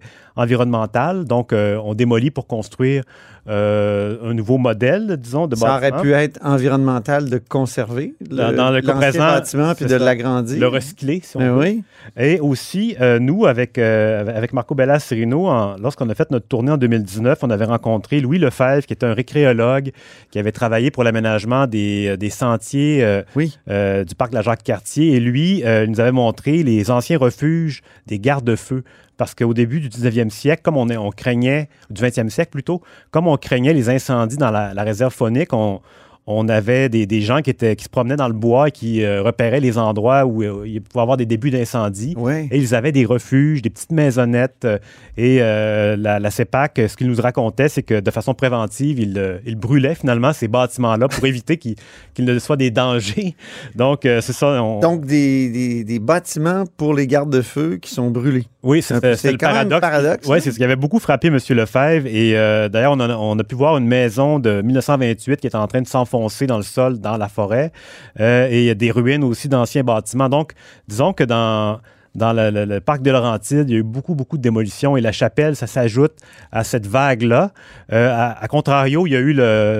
Donc, 1.24 1.52
euh, 1.52 1.80
on 1.84 1.94
démolit 1.94 2.30
pour 2.30 2.46
construire 2.46 3.02
euh, 3.48 4.16
un 4.30 4.34
nouveau 4.34 4.58
modèle, 4.58 5.16
disons, 5.16 5.46
de 5.46 5.56
Ça 5.56 5.76
aurait 5.76 5.90
bâtiment. 5.90 6.02
pu 6.02 6.12
être 6.12 6.38
environnemental 6.42 7.30
de 7.30 7.38
conserver 7.48 8.14
Dans, 8.30 8.52
dans 8.54 8.70
le 8.70 8.82
présent, 8.82 9.18
bâtiment 9.20 9.74
puis 9.74 9.86
de 9.86 9.94
l'agrandir. 9.94 10.60
Le 10.60 10.68
recycler, 10.68 11.20
si 11.24 11.36
on 11.36 11.40
Ben 11.40 11.52
veut. 11.52 11.58
oui. 11.60 11.82
Et 12.18 12.40
aussi, 12.40 12.94
euh, 13.00 13.18
nous, 13.18 13.46
avec, 13.46 13.78
avec 13.78 14.52
Marco 14.52 14.74
Bella 14.74 14.98
Cirino, 14.98 15.48
lorsqu'on 15.80 16.08
a 16.10 16.14
fait 16.14 16.30
notre 16.30 16.46
tournée 16.46 16.72
en 16.72 16.76
2019, 16.76 17.38
on 17.42 17.50
avait 17.50 17.64
rencontré 17.64 18.20
Louis 18.20 18.38
Lefebvre, 18.38 18.84
qui 18.84 18.92
est 18.92 19.04
un 19.04 19.14
récréologue, 19.14 19.92
qui 20.30 20.38
avait 20.38 20.52
travaillé 20.52 20.90
pour 20.90 21.04
l'aménagement 21.04 21.66
des, 21.66 22.16
des 22.18 22.30
sentiers 22.30 23.22
du 23.36 24.14
parc 24.16 24.30
de 24.30 24.36
la 24.36 24.42
Jacques-Cartier. 24.42 25.14
Et 25.14 25.20
lui, 25.20 25.60
il 25.64 25.90
nous 25.90 26.00
avait 26.00 26.12
montré 26.12 26.62
les 26.62 26.90
anciens 26.90 27.18
refuges 27.18 27.80
des 28.06 28.18
gardes-feux. 28.18 28.82
Parce 29.18 29.34
qu'au 29.34 29.52
début 29.52 29.80
du 29.80 29.88
19e 29.90 30.30
siècle, 30.30 30.62
comme 30.62 30.78
on, 30.78 30.88
est- 30.88 30.96
on 30.96 31.10
craignait, 31.10 31.68
du 31.90 32.00
20e 32.02 32.30
siècle 32.30 32.50
plutôt, 32.52 32.80
comme 33.10 33.26
on 33.26 33.36
craignait 33.36 33.74
les 33.74 33.90
incendies 33.90 34.38
dans 34.38 34.50
la, 34.50 34.72
la 34.72 34.82
réserve 34.84 35.12
faunique, 35.12 35.52
on, 35.52 35.80
on 36.30 36.46
avait 36.48 36.90
des, 36.90 37.06
des 37.06 37.22
gens 37.22 37.40
qui, 37.40 37.48
étaient, 37.48 37.74
qui 37.74 37.84
se 37.84 37.88
promenaient 37.88 38.16
dans 38.16 38.28
le 38.28 38.34
bois 38.34 38.68
et 38.68 38.70
qui 38.70 39.02
euh, 39.02 39.22
repéraient 39.22 39.60
les 39.60 39.78
endroits 39.78 40.26
où 40.26 40.42
euh, 40.42 40.64
il 40.66 40.82
pouvait 40.82 41.00
y 41.00 41.02
avoir 41.02 41.16
des 41.16 41.24
débuts 41.24 41.50
d'incendie. 41.50 42.14
Et 42.50 42.58
ils 42.58 42.74
avaient 42.74 42.92
des 42.92 43.06
refuges, 43.06 43.62
des 43.62 43.70
petites 43.70 43.92
maisonnettes. 43.92 44.66
euh, 44.66 44.78
et 45.16 45.38
la, 45.38 46.18
la 46.20 46.30
CEPAC, 46.30 46.80
ce 46.86 46.96
qu'ils 46.96 47.08
nous 47.08 47.20
racontaient, 47.20 47.68
c'est 47.70 47.82
que 47.82 47.98
de 48.00 48.10
façon 48.10 48.34
préventive, 48.34 49.00
ils, 49.00 49.40
ils 49.46 49.56
brûlaient 49.56 49.94
finalement 49.94 50.34
ces 50.34 50.48
bâtiments-là 50.48 51.08
pour 51.08 51.24
éviter 51.32 51.56
qu'ils 51.56 51.76
ne 52.18 52.38
soient 52.38 52.56
des 52.58 52.70
dangers. 52.70 53.34
Donc, 53.74 54.00
c'est 54.02 54.20
ça. 54.34 54.62
on- 54.62 54.80
Donc, 54.80 55.06
des, 55.06 55.48
des- 55.50 55.84
des 55.84 55.98
bâtiments 55.98 56.64
pour 56.76 56.92
les 56.92 57.06
gardes-feux 57.06 57.78
qui 57.80 57.90
sont 57.94 58.10
brûlés. 58.10 58.44
Oui, 58.62 58.82
c'est 58.82 58.94
le 59.02 59.36
paradoxe. 59.38 59.80
paradoxe, 59.80 60.28
Oui, 60.28 60.36
hein? 60.36 60.40
c'est 60.42 60.52
ce 60.52 60.58
qui 60.58 60.64
avait 60.64 60.76
beaucoup 60.76 60.98
frappé 60.98 61.28
M. 61.28 61.38
Lefebvre. 61.50 62.06
Et 62.06 62.32
d'ailleurs, 62.68 62.92
on, 62.92 63.00
a- 63.00 63.16
on 63.16 63.38
a 63.38 63.44
pu 63.44 63.54
voir 63.54 63.78
une 63.78 63.86
maison 63.86 64.38
de 64.38 64.60
1928 64.60 65.40
qui 65.40 65.46
est 65.46 65.54
en 65.56 65.66
train 65.66 65.80
de 65.80 65.86
s'enfoncer 65.88 66.17
dans 66.46 66.56
le 66.56 66.62
sol, 66.62 66.98
dans 66.98 67.16
la 67.16 67.28
forêt. 67.28 67.72
Euh, 68.20 68.48
et 68.50 68.58
il 68.60 68.64
y 68.64 68.70
a 68.70 68.74
des 68.74 68.90
ruines 68.90 69.24
aussi 69.24 69.48
d'anciens 69.48 69.82
bâtiments. 69.84 70.28
Donc, 70.28 70.52
disons 70.88 71.12
que 71.12 71.24
dans. 71.24 71.80
Dans 72.14 72.32
le, 72.32 72.50
le- 72.50 72.64
le 72.64 72.80
parc 72.80 73.02
de 73.02 73.12
Laurentides, 73.12 73.66
il 73.68 73.72
y 73.74 73.76
a 73.76 73.78
eu 73.78 73.82
beaucoup, 73.84 74.14
beaucoup 74.16 74.38
de 74.38 74.42
démolitions 74.42 74.96
et 74.96 75.00
la 75.00 75.12
chapelle, 75.12 75.54
ça 75.54 75.68
s'ajoute 75.68 76.14
à 76.50 76.64
cette 76.64 76.86
vague-là. 76.86 77.52
Euh, 77.92 78.10
à, 78.10 78.42
à 78.42 78.48
contrario, 78.48 79.06
il 79.06 79.10
y 79.12 79.16
a 79.16 79.20
eu 79.20 79.34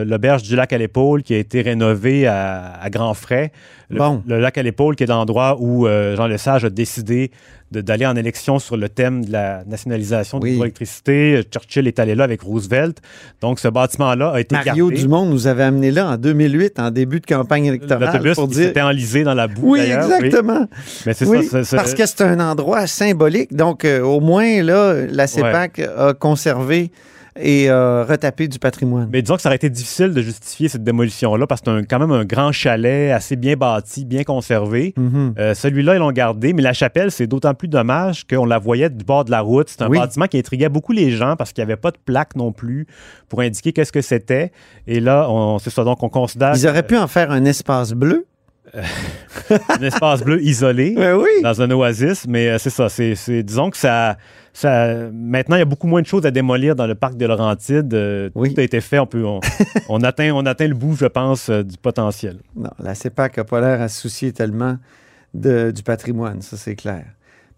l'auberge 0.04 0.42
du 0.44 0.54
lac 0.54 0.72
à 0.72 0.78
l'épaule 0.78 1.22
qui 1.24 1.34
a 1.34 1.38
été 1.38 1.62
rénovée 1.62 2.28
à, 2.28 2.74
à 2.80 2.90
grands 2.90 3.14
frais. 3.14 3.50
Le, 3.90 3.98
Bon. 3.98 4.22
le 4.28 4.38
lac 4.38 4.56
à 4.56 4.62
l'épaule 4.62 4.94
qui 4.94 5.02
est 5.02 5.06
l'endroit 5.08 5.56
où 5.58 5.88
euh, 5.88 6.14
Jean 6.14 6.26
Lesage 6.28 6.64
a 6.64 6.70
décidé 6.70 7.32
de- 7.67 7.67
d'aller 7.70 8.06
en 8.06 8.16
élection 8.16 8.58
sur 8.58 8.76
le 8.76 8.88
thème 8.88 9.24
de 9.24 9.32
la 9.32 9.62
nationalisation 9.66 10.38
de 10.38 10.46
l'hydroélectricité. 10.46 11.42
Churchill 11.50 11.86
est 11.86 11.98
allé 11.98 12.14
là 12.14 12.24
avec 12.24 12.40
Roosevelt. 12.42 12.98
Donc, 13.40 13.58
ce 13.60 13.68
bâtiment-là 13.68 14.30
a 14.30 14.40
été 14.40 14.54
Mario 14.54 14.88
gardé. 14.88 15.02
Dumont 15.02 15.26
nous 15.26 15.46
avait 15.46 15.64
amené 15.64 15.90
là 15.90 16.08
en 16.08 16.16
2008, 16.16 16.78
en 16.78 16.90
début 16.90 17.20
de 17.20 17.26
campagne 17.26 17.66
électorale. 17.66 18.08
L'autobus 18.14 18.34
pour 18.36 18.48
dire... 18.48 18.68
s'était 18.68 18.80
enlisé 18.80 19.22
dans 19.24 19.34
la 19.34 19.48
boue. 19.48 19.72
Oui, 19.72 19.80
exactement. 19.80 20.66
Mais 21.06 21.12
c'est 21.14 21.26
Oui, 21.26 21.44
ça. 21.44 21.58
c'est- 21.58 21.64
c'est- 21.64 21.76
Parce 21.76 21.94
que 21.94 22.06
c'est 22.06 22.22
un 22.22 22.40
endroit 22.40 22.86
symbolique. 22.86 23.54
Donc, 23.54 23.84
euh, 23.84 24.00
au 24.00 24.20
moins, 24.20 24.62
là, 24.62 24.94
la 25.10 25.26
CEPAC 25.26 25.80
a 25.80 26.14
conservé 26.14 26.90
et 27.40 27.70
euh, 27.70 28.04
retaper 28.04 28.48
du 28.48 28.58
patrimoine. 28.58 29.08
Mais 29.12 29.22
disons 29.22 29.36
que 29.36 29.42
ça 29.42 29.48
aurait 29.48 29.56
été 29.56 29.70
difficile 29.70 30.12
de 30.12 30.22
justifier 30.22 30.68
cette 30.68 30.84
démolition-là 30.84 31.46
parce 31.46 31.60
que 31.60 31.78
c'est 31.80 31.86
quand 31.86 31.98
même 31.98 32.10
un 32.10 32.24
grand 32.24 32.52
chalet 32.52 33.12
assez 33.12 33.36
bien 33.36 33.54
bâti, 33.56 34.04
bien 34.04 34.24
conservé. 34.24 34.94
Mhm. 34.96 35.34
Euh, 35.38 35.54
Celui-là, 35.54 35.94
ils 35.96 35.98
l'ont 35.98 36.12
gardé, 36.12 36.52
mais 36.52 36.62
la 36.62 36.72
chapelle, 36.72 37.10
c'est 37.10 37.26
d'autant 37.26 37.54
plus 37.54 37.68
dommage 37.68 38.26
qu'on 38.26 38.44
la 38.44 38.58
voyait 38.58 38.90
du 38.90 39.04
bord 39.04 39.24
de 39.24 39.30
la 39.30 39.40
route. 39.40 39.68
C'est 39.68 39.82
un 39.82 39.88
Oui. 39.88 39.98
bâtiment 39.98 40.26
qui 40.26 40.38
intriguait 40.38 40.68
beaucoup 40.68 40.92
les 40.92 41.10
gens 41.10 41.36
parce 41.36 41.52
qu'il 41.52 41.62
n'y 41.64 41.70
avait 41.70 41.80
pas 41.80 41.90
de 41.90 41.98
plaque 42.04 42.36
non 42.36 42.52
plus 42.52 42.86
pour 43.28 43.40
indiquer 43.40 43.72
qu'est-ce 43.72 43.92
que 43.92 44.02
c'était. 44.02 44.52
Et 44.86 45.00
là, 45.00 45.28
c'est 45.60 45.70
ça, 45.70 45.84
donc 45.84 46.02
on 46.02 46.08
considère 46.08 46.52
Ils 46.56 46.66
auraient 46.66 46.82
pu 46.86 46.96
en 46.96 47.06
faire 47.06 47.30
un 47.30 47.44
espace 47.44 47.92
bleu. 47.92 48.26
un 49.68 49.82
espace 49.82 50.22
bleu 50.22 50.42
isolé 50.42 50.94
Ben 50.96 51.18
dans 51.42 51.62
un 51.62 51.70
oasis, 51.70 52.26
mais 52.28 52.48
euh, 52.48 52.58
c'est 52.58 52.70
ça. 52.70 52.88
C'est, 52.88 53.42
disons 53.42 53.70
que 53.70 53.76
ça, 53.76 54.16
ça. 54.52 55.08
Maintenant, 55.12 55.56
il 55.56 55.60
y 55.60 55.62
a 55.62 55.66
beaucoup 55.66 55.86
moins 55.86 56.02
de 56.02 56.06
choses 56.06 56.26
à 56.26 56.30
démolir 56.30 56.74
dans 56.76 56.86
le 56.86 56.94
parc 56.94 57.16
de 57.16 57.26
Laurentides. 57.26 57.92
Euh, 57.94 58.30
Tout 58.30 58.54
a 58.56 58.62
été 58.62 58.80
fait. 58.80 58.98
On, 58.98 59.06
peut, 59.06 59.24
on, 59.24 59.40
on 59.88 60.00
atteint, 60.02 60.30
on 60.34 60.44
atteint 60.46 60.66
le 60.68 60.74
bout, 60.74 60.96
je 60.96 61.06
pense, 61.06 61.48
euh, 61.48 61.62
du 61.62 61.76
potentiel. 61.76 62.38
Non, 62.56 62.70
la 62.82 62.94
CEPAC 62.94 63.36
n'a 63.38 63.44
pas 63.44 63.60
l'air 63.60 63.80
à 63.80 63.88
se 63.88 64.00
soucier 64.00 64.32
tellement 64.32 64.76
de- 65.34 65.70
du 65.70 65.82
patrimoine, 65.82 66.42
ça 66.42 66.56
c'est 66.56 66.74
clair. 66.76 67.04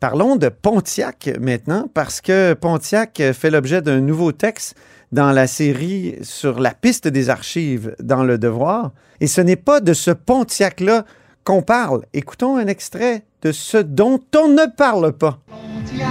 Parlons 0.00 0.36
de 0.36 0.48
Pontiac 0.48 1.28
maintenant, 1.38 1.86
parce 1.92 2.22
que 2.22 2.54
Pontiac 2.54 3.22
fait 3.34 3.50
l'objet 3.50 3.82
d'un 3.82 4.00
nouveau 4.00 4.32
texte 4.32 4.74
dans 5.12 5.30
la 5.30 5.46
série 5.46 6.16
sur 6.22 6.58
la 6.58 6.72
piste 6.72 7.06
des 7.06 7.28
archives 7.28 7.94
dans 8.00 8.24
Le 8.24 8.38
Devoir. 8.38 8.92
Et 9.20 9.26
ce 9.26 9.42
n'est 9.42 9.56
pas 9.56 9.80
de 9.80 9.92
ce 9.92 10.10
Pontiac-là 10.10 11.04
qu'on 11.44 11.60
parle. 11.60 12.06
Écoutons 12.14 12.56
un 12.56 12.66
extrait 12.66 13.24
de 13.42 13.52
ce 13.52 13.76
dont 13.76 14.20
on 14.34 14.48
ne 14.48 14.64
parle 14.74 15.12
pas. 15.12 15.38
Ça 15.84 16.06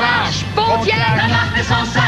marche! 0.00 0.44
Pontiac, 0.54 0.94
ça 0.94 1.26
marche 1.26 1.62
sensations! 1.64 1.99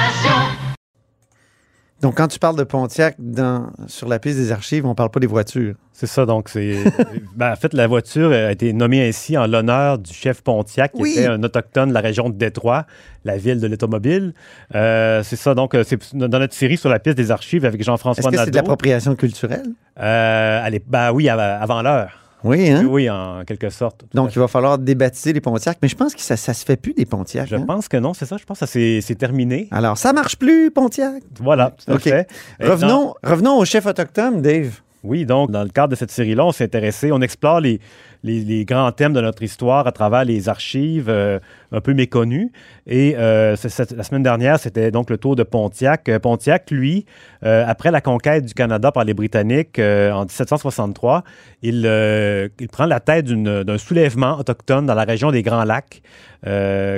Donc, 2.03 2.17
quand 2.17 2.27
tu 2.27 2.41
parles 2.41 2.57
de 2.57 2.65
Pontiac 2.65 3.15
dans, 3.21 3.71
sur 3.87 4.09
la 4.09 4.19
piste 4.19 4.37
des 4.37 4.51
archives, 4.51 4.85
on 4.85 4.91
ne 4.91 4.95
parle 4.95 5.11
pas 5.11 5.21
des 5.21 5.29
voitures. 5.29 5.77
C'est 5.93 6.09
ça, 6.09 6.27
donc 6.27 6.49
c'est. 6.49 6.75
ben, 7.37 7.53
en 7.53 7.57
fait, 7.57 7.73
la 7.75 7.87
voiture 7.87 8.33
a 8.33 8.51
été 8.51 8.73
nommée 8.73 9.07
ainsi 9.09 9.39
en 9.39 9.47
l'honneur 9.47 9.99
du 9.99 10.13
chef 10.13 10.43
Pontiac, 10.43 10.93
qui 10.93 11.03
Oui. 11.03 11.13
était 11.13 11.27
un 11.27 11.41
autochtone 11.45 11.91
de 11.91 11.95
la 11.95 12.01
région 12.01 12.29
de 12.29 12.35
Détroit, 12.35 12.87
la 13.25 13.37
ville 13.37 13.61
de 13.61 13.69
l'automobile. 13.69 14.35
Euh, 14.75 15.23
c'est 15.23 15.37
ça, 15.37 15.55
donc, 15.55 15.75
euh, 15.77 15.85
c'est 15.87 16.17
dans 16.17 16.41
notre 16.41 16.55
série 16.55 16.77
sur 16.77 16.89
la 16.91 16.99
piste 16.99 17.17
des 17.17 17.31
archives 17.31 17.65
avec 17.65 17.81
Est-ce 17.81 17.87
Jean-François 17.87 18.31
que 18.33 18.37
c'est 18.37 18.43
de 18.43 18.47
Nadeau. 18.47 18.57
l'appropriation 18.57 19.15
culturelle? 19.15 19.67
Euh, 20.01 20.61
allez, 20.67 20.83
ben 20.85 21.13
oui, 21.13 21.29
avant 21.29 21.83
l'heure. 21.83 22.22
Oui, 22.45 22.71
hein? 22.71 22.85
Oui, 22.89 23.09
en 23.09 23.45
quelque 23.47 23.71
sorte. 23.71 24.05
Donc, 24.15 24.35
il 24.35 24.39
va 24.39 24.49
falloir 24.49 24.79
débaptiser 24.79 25.33
les 25.33 25.41
Pontiacs, 25.41 25.79
mais 25.83 25.89
je 25.89 25.97
pense 25.97 26.15
que 26.15 26.21
ça 26.21 26.35
ne 26.35 26.55
se 26.55 26.65
fait 26.65 26.77
plus 26.77 26.95
des 26.95 27.07
Pontiacs. 27.07 27.49
Je 27.49 27.57
hein? 27.57 27.65
pense 27.67 27.89
que 27.89 27.97
non, 27.97 28.15
c'est 28.15 28.27
ça. 28.27 28.37
Je 28.37 28.45
pense 28.45 28.61
que 28.61 28.67
c'est 28.67 29.19
terminé. 29.19 29.69
Alors, 29.71 29.99
ça 29.99 30.13
marche 30.13 30.37
plus, 30.37 30.71
Pontiac? 30.71 31.23
Voilà, 31.41 31.75
tout 31.85 31.93
à 31.93 31.99
fait. 31.99 32.29
Revenons, 32.61 33.15
revenons 33.23 33.59
au 33.59 33.65
chef 33.65 33.87
autochtone, 33.87 34.43
Dave. 34.43 34.81
Oui, 35.05 35.27
donc, 35.27 35.51
dans 35.51 35.65
le 35.65 35.69
cadre 35.69 35.89
de 35.89 35.97
cette 35.97 36.13
série-là, 36.13 36.45
on 36.47 36.53
s'est 36.53 36.65
intéressé, 36.65 37.11
on 37.11 37.21
explore 37.21 37.61
les, 37.61 37.81
les, 38.23 38.65
grands 38.65 38.93
thèmes 38.93 39.13
de 39.13 39.21
notre 39.21 39.43
histoire 39.43 39.87
à 39.87 39.93
travers 39.93 40.25
les 40.25 40.49
archives 40.49 41.09
euh, 41.09 41.39
un 41.73 41.81
peu 41.81 41.95
méconnues. 41.95 42.53
Et 42.87 43.15
euh, 43.17 43.57
la 43.97 44.03
semaine 44.03 44.23
dernière, 44.23 44.59
c'était 44.59 44.91
donc 44.91 45.11
le 45.11 45.19
tour 45.19 45.37
de 45.37 45.43
Pontiac. 45.43 46.09
Euh, 46.09 46.19
Pontiac, 46.19 46.71
lui, 46.71 47.07
après 47.43 47.91
la 47.91 48.01
conquête 48.01 48.45
du 48.45 48.55
Canada 48.55 48.93
par 48.93 49.05
les 49.05 49.15
Britanniques 49.15 49.79
en 49.81 50.23
1763, 50.23 51.25
il, 51.63 51.83
prend 52.71 52.87
la 52.87 53.01
tête 53.01 53.27
d'un 53.27 53.79
soulèvement 53.79 54.39
autochtone 54.39 54.87
dans 54.87 54.95
la 54.95 55.03
région 55.03 55.33
des 55.33 55.43
Grands 55.43 55.65
Lacs 55.65 56.03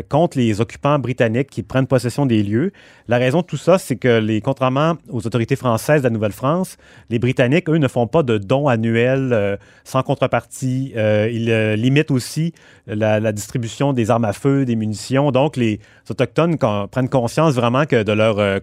contre 0.08 0.38
les 0.38 0.60
occupants 0.60 0.98
britanniques 0.98 1.48
qui 1.48 1.62
prennent 1.62 1.86
possession 1.86 2.26
des 2.26 2.42
lieux. 2.42 2.72
La 3.08 3.16
raison 3.16 3.40
de 3.40 3.46
tout 3.46 3.56
ça, 3.56 3.78
c'est 3.78 3.96
que 3.96 4.18
les, 4.18 4.42
contrairement 4.42 4.96
aux 5.08 5.26
autorités 5.26 5.56
françaises 5.56 6.02
de 6.02 6.08
la 6.08 6.10
Nouvelle-France, 6.10 6.76
les 7.08 7.18
Britanniques, 7.18 7.70
eux, 7.70 7.78
ne 7.78 7.88
font 7.88 8.06
pas 8.06 8.22
de 8.22 8.36
dons 8.36 8.68
annuels 8.68 9.58
sans 9.84 10.02
contrepartie. 10.02 10.92
Ils 11.30 11.50
euh, 11.50 11.76
limitent 11.76 12.10
aussi 12.10 12.52
la, 12.86 13.32
distribution 13.32 13.92
des 13.92 14.10
armes 14.10 14.24
à 14.24 14.32
feu, 14.32 14.64
des 14.64 14.76
munitions. 14.76 15.30
Donc, 15.30 15.56
les 15.56 15.80
Autochtones 16.10 16.56
prennent 16.90 17.08
conscience 17.08 17.54
vraiment 17.54 17.86
que 17.86 18.02
de 18.02 18.12
leur, 18.12 18.38
euh, 18.38 18.58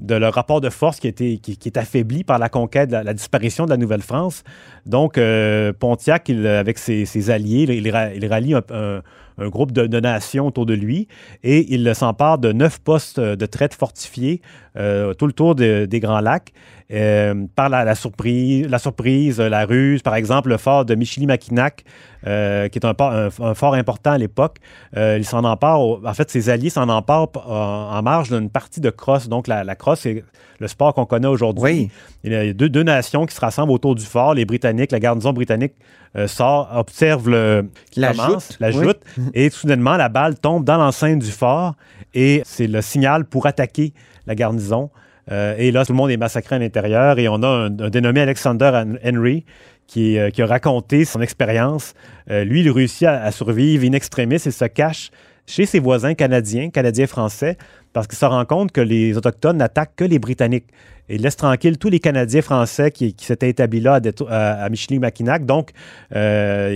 de 0.00 0.14
leur 0.14 0.32
rapport 0.34 0.60
de 0.60 0.70
force 0.70 1.00
qui, 1.00 1.12
qui 1.40 1.58
est 1.68 1.76
affaibli 1.76 2.24
par 2.24 2.38
la 2.38 2.48
conquête, 2.48 2.90
la, 2.90 3.14
disparition 3.14 3.64
de 3.64 3.70
la 3.70 3.76
Nouvelle-France. 3.76 4.44
Donc, 4.86 5.18
euh, 5.18 5.72
Pontiac, 5.72 6.28
il, 6.28 6.46
avec 6.46 6.78
ses, 6.78 7.30
alliés, 7.30 7.64
il, 7.68 7.86
il 7.86 7.90
ra- 7.90 8.14
il 8.14 8.26
rallie 8.26 8.54
un, 8.54 9.02
groupe 9.48 9.70
de, 9.72 10.00
nations 10.00 10.48
autour 10.48 10.66
de 10.66 10.74
lui 10.74 11.06
et 11.44 11.72
il 11.72 11.94
s'empare 11.94 12.38
de 12.38 12.52
neuf 12.52 12.80
postes 12.80 13.20
de 13.20 13.46
traite 13.46 13.72
fortifiés 13.74 14.40
euh, 14.76 15.14
tout 15.14 15.26
le 15.26 15.32
tour 15.32 15.54
de- 15.54 15.86
des 15.86 16.00
Grands 16.00 16.20
Lacs. 16.20 16.52
Euh, 16.90 17.34
par 17.54 17.68
la, 17.68 17.84
la 17.84 17.94
surprise, 17.94 18.66
la 18.68 18.78
surprise, 18.78 19.40
la 19.40 19.66
ruse, 19.66 20.02
par 20.02 20.14
exemple, 20.14 20.48
le 20.48 20.56
fort 20.56 20.84
de 20.86 20.94
Michilimackinac, 20.94 21.84
euh, 22.26 22.68
qui 22.68 22.78
est 22.78 22.86
un, 22.86 22.94
port- 22.94 23.12
un- 23.12 23.28
un 23.40 23.54
fort 23.54 23.74
important 23.74 24.12
à 24.12 24.18
l'époque. 24.18 24.56
Euh, 24.96 25.16
il 25.18 25.24
s'en 25.24 25.44
empare, 25.44 25.80
en 25.80 26.14
fait, 26.14 26.30
ses 26.30 26.48
alliés 26.48 26.70
s'en 26.70 26.88
emparent 26.88 27.28
en, 27.46 27.96
en 27.96 28.02
marge 28.02 28.30
d'une 28.30 28.48
partie 28.50 28.80
de 28.80 28.90
crosse. 28.90 29.28
Donc, 29.28 29.48
la, 29.48 29.64
la 29.64 29.74
crosse, 29.76 30.00
c'est 30.00 30.24
le 30.60 30.66
sport 30.68 30.94
qu'on 30.94 31.04
connaît 31.06 31.28
aujourd'hui. 31.28 31.90
Il 32.24 32.32
y 32.32 32.36
a 32.36 32.52
deux, 32.52 32.68
deux 32.70 32.82
nations 32.82 33.26
qui 33.26 33.34
se 33.34 33.40
rassemblent 33.40 33.70
autour 33.72 33.94
du 33.94 34.04
fort. 34.04 34.34
Les 34.34 34.44
Britanniques, 34.46 34.90
la 34.90 34.98
garnison 35.00 35.32
britannique 35.32 35.74
euh, 36.16 36.26
sort, 36.26 36.70
observe 36.74 37.28
le, 37.28 37.68
La 37.96 38.12
commence, 38.12 38.48
joute, 38.48 38.56
la 38.60 38.68
oui. 38.70 38.82
joute, 38.84 38.98
et 39.34 39.50
soudainement, 39.50 39.96
la 39.96 40.08
balle 40.08 40.38
tombe 40.38 40.64
dans 40.64 40.78
l'enceinte 40.78 41.18
du 41.18 41.30
fort 41.30 41.74
et 42.14 42.40
c'est 42.46 42.66
le 42.66 42.80
signal 42.80 43.26
pour 43.26 43.44
attaquer 43.46 43.92
la 44.26 44.34
garnison. 44.34 44.90
Euh, 45.30 45.54
et 45.58 45.70
là, 45.70 45.84
tout 45.84 45.92
le 45.92 45.96
monde 45.96 46.10
est 46.10 46.16
massacré 46.16 46.56
à 46.56 46.58
l'intérieur 46.58 47.18
et 47.18 47.28
on 47.28 47.42
a 47.42 47.48
un, 47.48 47.70
dénommé 47.70 48.20
Alexander 48.20 48.84
Henry 49.04 49.44
qui, 49.86 50.18
euh, 50.18 50.30
qui 50.30 50.42
a 50.42 50.46
raconté 50.46 51.04
son 51.04 51.20
expérience. 51.20 51.94
Euh, 52.30 52.44
lui, 52.44 52.60
il 52.60 52.70
réussit 52.70 53.06
à, 53.06 53.30
survivre 53.30 53.84
in 53.84 53.92
extremis 53.92 54.36
et 54.36 54.50
se 54.50 54.64
cache 54.66 55.10
chez 55.46 55.64
ses 55.64 55.78
voisins 55.78 56.14
canadiens, 56.14 56.68
canadiens-français, 56.68 57.56
parce 57.94 58.06
qu'il 58.06 58.18
se 58.18 58.24
rend 58.26 58.44
compte 58.44 58.70
que 58.70 58.82
les 58.82 59.16
Autochtones 59.16 59.56
n'attaquent 59.56 59.96
que 59.96 60.04
les 60.04 60.18
Britanniques. 60.18 60.66
Et 61.10 61.16
laisse 61.16 61.36
tranquille 61.36 61.78
tous 61.78 61.88
les 61.88 62.00
Canadiens 62.00 62.42
français 62.42 62.90
qui, 62.90 63.16
s'étaient 63.18 63.48
établis 63.48 63.80
là 63.80 63.94
à, 63.94 64.24
à, 64.28 64.64
à 64.64 64.68
Michilimackinac. 64.68 65.46
Donc, 65.46 65.70
il 66.10 66.18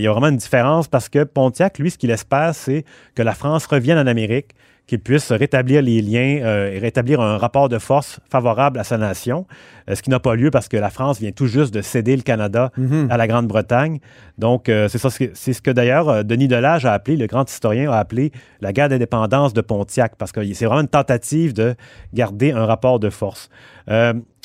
y 0.01 0.07
a 0.07 0.11
vraiment 0.11 0.29
une 0.29 0.39
différence 0.39 0.89
parce 0.89 1.11
que 1.11 1.25
Pontiac, 1.25 1.79
lui, 1.79 1.91
ce 1.91 1.99
qu'il 1.99 2.11
espère, 2.11 2.55
c'est 2.55 2.87
que 3.15 3.21
la 3.21 3.35
France 3.35 3.67
revienne 3.67 3.99
en 3.99 4.07
Amérique, 4.07 4.55
qu'il 4.87 4.99
puisse 4.99 5.31
rétablir 5.33 5.81
les 5.81 6.03
liens 6.03 6.41
euh, 6.43 6.73
et 6.73 6.79
rétablir 6.79 7.21
un 7.21 7.39
rapport 7.39 7.69
de 7.69 7.79
force 7.79 8.21
favorable 8.31 8.79
à 8.79 8.85
sa 8.85 8.99
nation, 8.99 9.47
euh, 9.89 9.95
ce 9.95 10.03
qui 10.03 10.11
n'a 10.11 10.19
pas 10.21 10.35
lieu 10.35 10.51
parce 10.51 10.69
que 10.69 10.77
la 10.77 10.91
France 10.91 11.21
vient 11.21 11.31
tout 11.33 11.47
juste 11.47 11.73
de 11.73 11.81
céder 11.83 12.17
le 12.17 12.23
Canada 12.23 12.71
Mhm. 12.77 13.07
à 13.11 13.17
la 13.17 13.27
Grande-Bretagne. 13.27 14.01
Donc, 14.39 14.69
euh, 14.69 14.89
c'est 14.89 14.99
ça, 14.99 15.09
c'est 15.11 15.53
ce 15.53 15.63
que 15.63 15.71
d'ailleurs 15.71 16.25
Denis 16.25 16.49
Delage 16.49 16.85
a 16.85 16.93
appelé, 16.93 17.17
le 17.17 17.27
grand 17.27 17.49
historien 17.49 17.91
a 17.91 17.99
appelé 17.99 18.33
la 18.61 18.73
guerre 18.73 18.89
d'indépendance 18.89 19.53
de 19.55 19.61
Pontiac, 19.61 20.15
parce 20.19 20.33
que 20.33 20.41
c'est 20.53 20.67
vraiment 20.67 20.81
une 20.83 20.89
tentative 20.89 21.53
de 21.55 21.75
garder 22.13 22.51
un 22.53 22.67
rapport 22.67 22.99
de 22.99 23.09
force. 23.11 23.49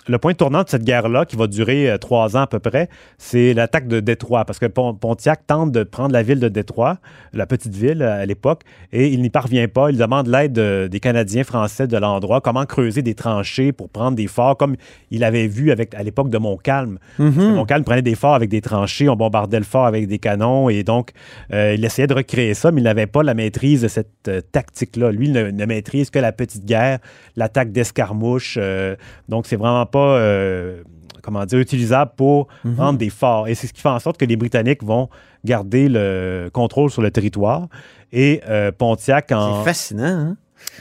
Le 0.07 0.17
point 0.17 0.33
tournant 0.33 0.63
de 0.63 0.69
cette 0.69 0.83
guerre-là, 0.83 1.25
qui 1.25 1.35
va 1.35 1.47
durer 1.47 1.89
euh, 1.89 1.97
trois 1.97 2.37
ans 2.37 2.41
à 2.41 2.47
peu 2.47 2.59
près, 2.59 2.87
c'est 3.17 3.53
l'attaque 3.53 3.87
de 3.87 3.99
Détroit, 3.99 4.45
parce 4.45 4.57
que 4.59 4.65
Pon- 4.65 4.93
Pontiac 4.93 5.45
tente 5.47 5.71
de 5.71 5.83
prendre 5.83 6.13
la 6.13 6.23
ville 6.23 6.39
de 6.39 6.47
Détroit, 6.47 6.97
la 7.33 7.45
petite 7.45 7.75
ville 7.75 8.01
euh, 8.01 8.21
à 8.21 8.25
l'époque, 8.25 8.61
et 8.93 9.07
il 9.07 9.21
n'y 9.21 9.29
parvient 9.29 9.67
pas. 9.67 9.89
Il 9.91 9.97
demande 9.97 10.27
l'aide 10.27 10.53
de- 10.53 10.87
des 10.89 10.99
Canadiens 10.99 11.43
français 11.43 11.87
de 11.87 11.97
l'endroit, 11.97 12.39
comment 12.41 12.65
creuser 12.65 13.01
des 13.01 13.15
tranchées 13.15 13.71
pour 13.71 13.89
prendre 13.89 14.15
des 14.15 14.27
forts, 14.27 14.55
comme 14.57 14.75
il 15.11 15.23
avait 15.23 15.47
vu 15.47 15.71
avec, 15.71 15.93
à 15.95 16.03
l'époque 16.03 16.29
de 16.29 16.37
Montcalm. 16.37 16.99
Mhm. 17.19 17.33
Que 17.33 17.53
Montcalm 17.55 17.83
prenait 17.83 18.01
des 18.01 18.15
forts 18.15 18.35
avec 18.35 18.49
des 18.49 18.61
tranchées, 18.61 19.09
on 19.09 19.15
bombardait 19.15 19.59
le 19.59 19.65
fort 19.65 19.85
avec 19.85 20.07
des 20.07 20.19
canons, 20.19 20.69
et 20.69 20.83
donc 20.83 21.11
euh, 21.53 21.75
il 21.77 21.83
essayait 21.83 22.07
de 22.07 22.13
recréer 22.13 22.53
ça, 22.53 22.71
mais 22.71 22.81
il 22.81 22.83
n'avait 22.85 23.07
pas 23.07 23.23
la 23.23 23.33
maîtrise 23.33 23.81
de 23.81 23.87
cette 23.87 24.07
tactique-là. 24.51 25.11
Lui, 25.11 25.27
il 25.27 25.33
ne, 25.33 25.51
ne 25.51 25.65
maîtrise 25.65 26.09
que 26.09 26.19
la 26.19 26.31
petite 26.31 26.65
guerre, 26.65 26.99
l'attaque 27.35 27.71
d'escarmouche. 27.71 28.57
euh, 28.59 28.95
donc, 29.29 29.47
c'est 29.47 29.55
vraiment 29.55 29.85
pas, 29.85 29.96
euh, 30.05 30.81
comment 31.23 31.45
dire, 31.45 31.59
utilisable 31.59 32.11
pour 32.15 32.47
Mhm. 32.63 32.75
prendre 32.75 32.97
des 32.99 33.09
forts. 33.09 33.47
Et 33.47 33.55
c'est 33.55 33.67
ce 33.67 33.73
qui 33.73 33.81
fait 33.81 33.89
en 33.89 33.99
sorte 33.99 34.17
que 34.17 34.25
les 34.25 34.35
Britanniques 34.37 34.83
vont 34.83 35.09
garder 35.45 35.87
le 35.89 36.49
contrôle 36.53 36.89
sur 36.89 37.01
le 37.01 37.11
territoire. 37.11 37.67
Et 38.13 38.41
euh, 38.49 38.71
Pontiac 38.71 39.31
en... 39.31 39.59
C'est 39.59 39.65
fascinant, 39.69 40.03
hein? 40.05 40.37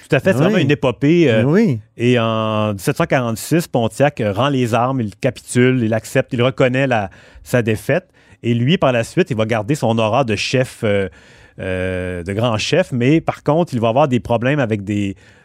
Tout 0.09 0.17
à 0.17 0.21
fait, 0.21 0.31
c'est 0.33 0.39
Oui. 0.39 0.43
vraiment 0.45 0.59
une 0.59 0.71
épopée. 0.71 1.31
euh, 1.31 1.43
Oui. 1.45 1.81
Et 1.97 2.19
en 2.19 2.69
1746, 2.75 3.69
Pontiac 3.69 4.23
rend 4.25 4.49
les 4.49 4.73
armes, 4.75 5.01
il 5.01 5.15
capitule, 5.17 5.81
il 5.83 5.93
accepte, 5.95 6.33
il 6.33 6.43
reconnaît 6.43 6.87
la- 6.87 7.11
sa 7.43 7.63
défaite. 7.63 8.09
Et 8.43 8.55
lui, 8.55 8.79
par 8.79 8.93
la 8.93 9.05
suite, 9.05 9.31
il 9.31 9.37
va 9.37 9.45
garder 9.47 9.75
son 9.75 9.99
aura 9.99 10.25
de 10.25 10.37
chef, 10.37 10.81
euh, 10.85 11.09
euh, 11.59 12.23
de 12.23 12.33
grand 12.33 12.59
chef, 12.59 12.93
mais 12.93 13.21
par 13.21 13.43
contre, 13.43 13.75
il 13.75 13.81
va 13.81 13.89
avoir 13.89 14.09
des 14.09 14.21
problèmes 14.21 14.59
avec 14.61 14.83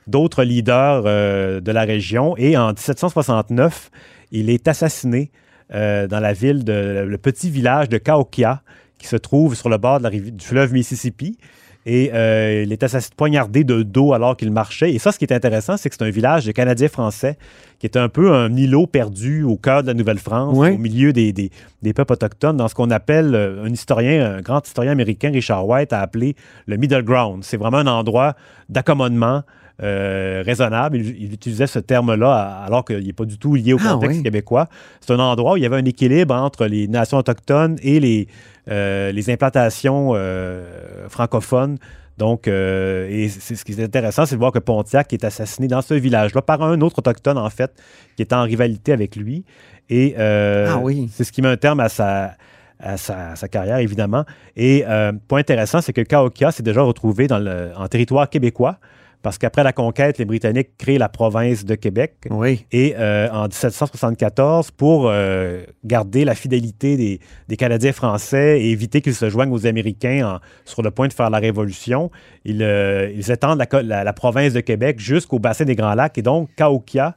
d'autres 0.07 0.43
leaders 0.43 1.03
euh, 1.05 1.59
de 1.61 1.71
la 1.71 1.81
région. 1.83 2.35
Et 2.37 2.57
en 2.57 2.69
1769, 2.73 3.89
il 4.31 4.49
est 4.49 4.67
assassiné 4.67 5.31
euh, 5.73 6.07
dans 6.07 6.19
la 6.19 6.33
ville 6.33 6.63
de 6.63 7.05
le 7.07 7.17
petit 7.17 7.49
village 7.49 7.89
de 7.89 7.97
Cahokia, 7.97 8.61
qui 8.97 9.07
se 9.07 9.15
trouve 9.15 9.55
sur 9.55 9.69
le 9.69 9.77
bord 9.77 9.99
de 9.99 10.03
la 10.03 10.09
rivi- 10.09 10.31
du 10.31 10.45
fleuve 10.45 10.73
Mississippi. 10.73 11.37
Et 11.85 12.11
euh, 12.13 12.63
il 12.63 12.71
est 12.71 12.83
assassiné 12.83 13.13
poignardé 13.17 13.63
de 13.63 13.81
dos 13.81 14.13
alors 14.13 14.37
qu'il 14.37 14.51
marchait. 14.51 14.93
Et 14.93 14.99
ça, 14.99 15.11
ce 15.11 15.17
qui 15.17 15.25
est 15.25 15.33
intéressant, 15.33 15.77
c'est 15.77 15.89
que 15.89 15.95
c'est 15.97 16.03
un 16.03 16.11
village 16.11 16.45
de 16.45 16.51
Canadiens 16.51 16.89
français 16.89 17.37
qui 17.79 17.87
est 17.87 17.97
un 17.97 18.09
peu 18.09 18.31
un 18.31 18.55
îlot 18.55 18.85
perdu 18.85 19.41
au 19.41 19.57
cœur 19.57 19.81
de 19.81 19.87
la 19.87 19.95
Nouvelle-France, 19.95 20.55
au 20.55 20.77
milieu 20.77 21.13
des, 21.13 21.33
des, 21.33 21.49
des 21.81 21.93
peuples 21.93 22.13
autochtones, 22.13 22.55
dans 22.55 22.67
ce 22.67 22.75
qu'on 22.75 22.91
appelle, 22.91 23.33
euh, 23.33 23.65
un 23.65 23.71
historien, 23.71 24.35
un 24.35 24.41
grand 24.41 24.65
historien 24.65 24.91
américain, 24.91 25.31
Richard 25.31 25.67
White, 25.67 25.91
a 25.91 26.01
appelé 26.01 26.35
le 26.67 26.77
middle 26.77 27.01
ground. 27.01 27.43
C'est 27.43 27.57
vraiment 27.57 27.79
un 27.79 27.87
endroit 27.87 28.35
d'accommodement. 28.69 29.41
Euh, 29.81 30.43
raisonnable. 30.45 30.97
Il, 30.97 31.23
il 31.23 31.33
utilisait 31.33 31.67
ce 31.67 31.79
terme-là 31.79 32.63
alors 32.65 32.85
qu'il 32.85 33.05
n'est 33.05 33.13
pas 33.13 33.25
du 33.25 33.37
tout 33.37 33.55
lié 33.55 33.73
au 33.73 33.77
Ah, 33.83 33.93
contexte 33.93 34.17
oui. 34.17 34.23
québécois. 34.23 34.67
C'est 34.99 35.11
un 35.13 35.19
endroit 35.19 35.53
où 35.53 35.57
il 35.57 35.63
y 35.63 35.65
avait 35.65 35.77
un 35.77 35.85
équilibre 35.85 36.33
entre 36.35 36.65
les 36.65 36.87
nations 36.87 37.17
autochtones 37.17 37.77
et 37.81 37.99
les, 37.99 38.27
euh, 38.69 39.11
les 39.11 39.29
implantations 39.29 40.11
euh, 40.15 41.07
francophones. 41.09 41.77
Donc, 42.17 42.47
et 42.47 43.29
ce 43.29 43.63
qui 43.63 43.71
est 43.71 43.83
intéressant, 43.83 44.27
c'est 44.27 44.35
de 44.35 44.39
voir 44.39 44.51
que 44.51 44.59
Pontiac 44.59 45.11
est 45.11 45.23
assassiné 45.23 45.67
dans 45.67 45.81
ce 45.81 45.95
village-là 45.95 46.43
par 46.43 46.61
un 46.61 46.79
autre 46.81 46.99
autochtone, 46.99 47.37
en 47.39 47.49
fait, 47.49 47.71
qui 48.15 48.21
est 48.21 48.31
en 48.33 48.43
rivalité 48.43 48.91
avec 48.93 49.15
lui. 49.15 49.43
Et 49.89 50.13
Ah 50.17 50.77
oui. 50.83 51.09
c'est 51.11 51.23
ce 51.23 51.31
qui 51.31 51.41
met 51.41 51.47
un 51.47 51.57
terme 51.57 51.79
à 51.79 51.89
sa, 51.89 52.35
à 52.79 52.97
sa, 52.97 53.47
carrière, 53.47 53.77
évidemment. 53.77 54.25
Et 54.55 54.83
euh, 54.87 55.11
point 55.27 55.39
intéressant, 55.39 55.81
c'est 55.81 55.93
que 55.93 56.01
Cahokia 56.01 56.51
s'est 56.51 56.63
déjà 56.63 56.81
retrouvé 56.81 57.27
dans 57.27 57.39
le, 57.39 57.71
en 57.75 57.87
territoire 57.87 58.29
québécois. 58.29 58.77
Parce 59.21 59.37
qu'après 59.37 59.63
la 59.63 59.71
conquête, 59.73 60.17
les 60.17 60.25
Britanniques 60.25 60.77
créent 60.77 60.97
la 60.97 61.09
province 61.09 61.63
de 61.63 61.75
Québec. 61.75 62.15
Oui. 62.29 62.65
Et 62.71 62.95
euh, 62.97 63.29
en 63.31 63.43
1774, 63.47 64.71
pour 64.71 65.07
euh, 65.09 65.63
garder 65.83 66.25
la 66.25 66.33
fidélité 66.35 66.97
des, 66.97 67.19
des 67.47 67.55
Canadiens 67.57 67.91
français 67.93 68.61
et 68.61 68.71
éviter 68.71 69.01
qu'ils 69.01 69.13
se 69.13 69.29
joignent 69.29 69.51
aux 69.53 69.67
Américains 69.67 70.27
en- 70.35 70.39
sur 70.65 70.81
le 70.81 70.91
point 70.91 71.07
de 71.07 71.13
faire 71.13 71.29
la 71.29 71.37
Révolution, 71.39 72.09
ils, 72.45 72.63
euh, 72.63 73.11
ils 73.15 73.29
étendent 73.31 73.59
la, 73.59 73.65
co- 73.67 73.81
la- 73.81 74.03
la 74.03 74.13
province 74.13 74.53
de 74.53 74.59
Québec 74.61 74.99
jusqu'au 74.99 75.39
bassin 75.39 75.65
des 75.65 75.75
Grands 75.75 75.93
Lacs. 75.95 76.17
Et 76.17 76.21
donc, 76.23 76.49
Cahokia 76.55 77.15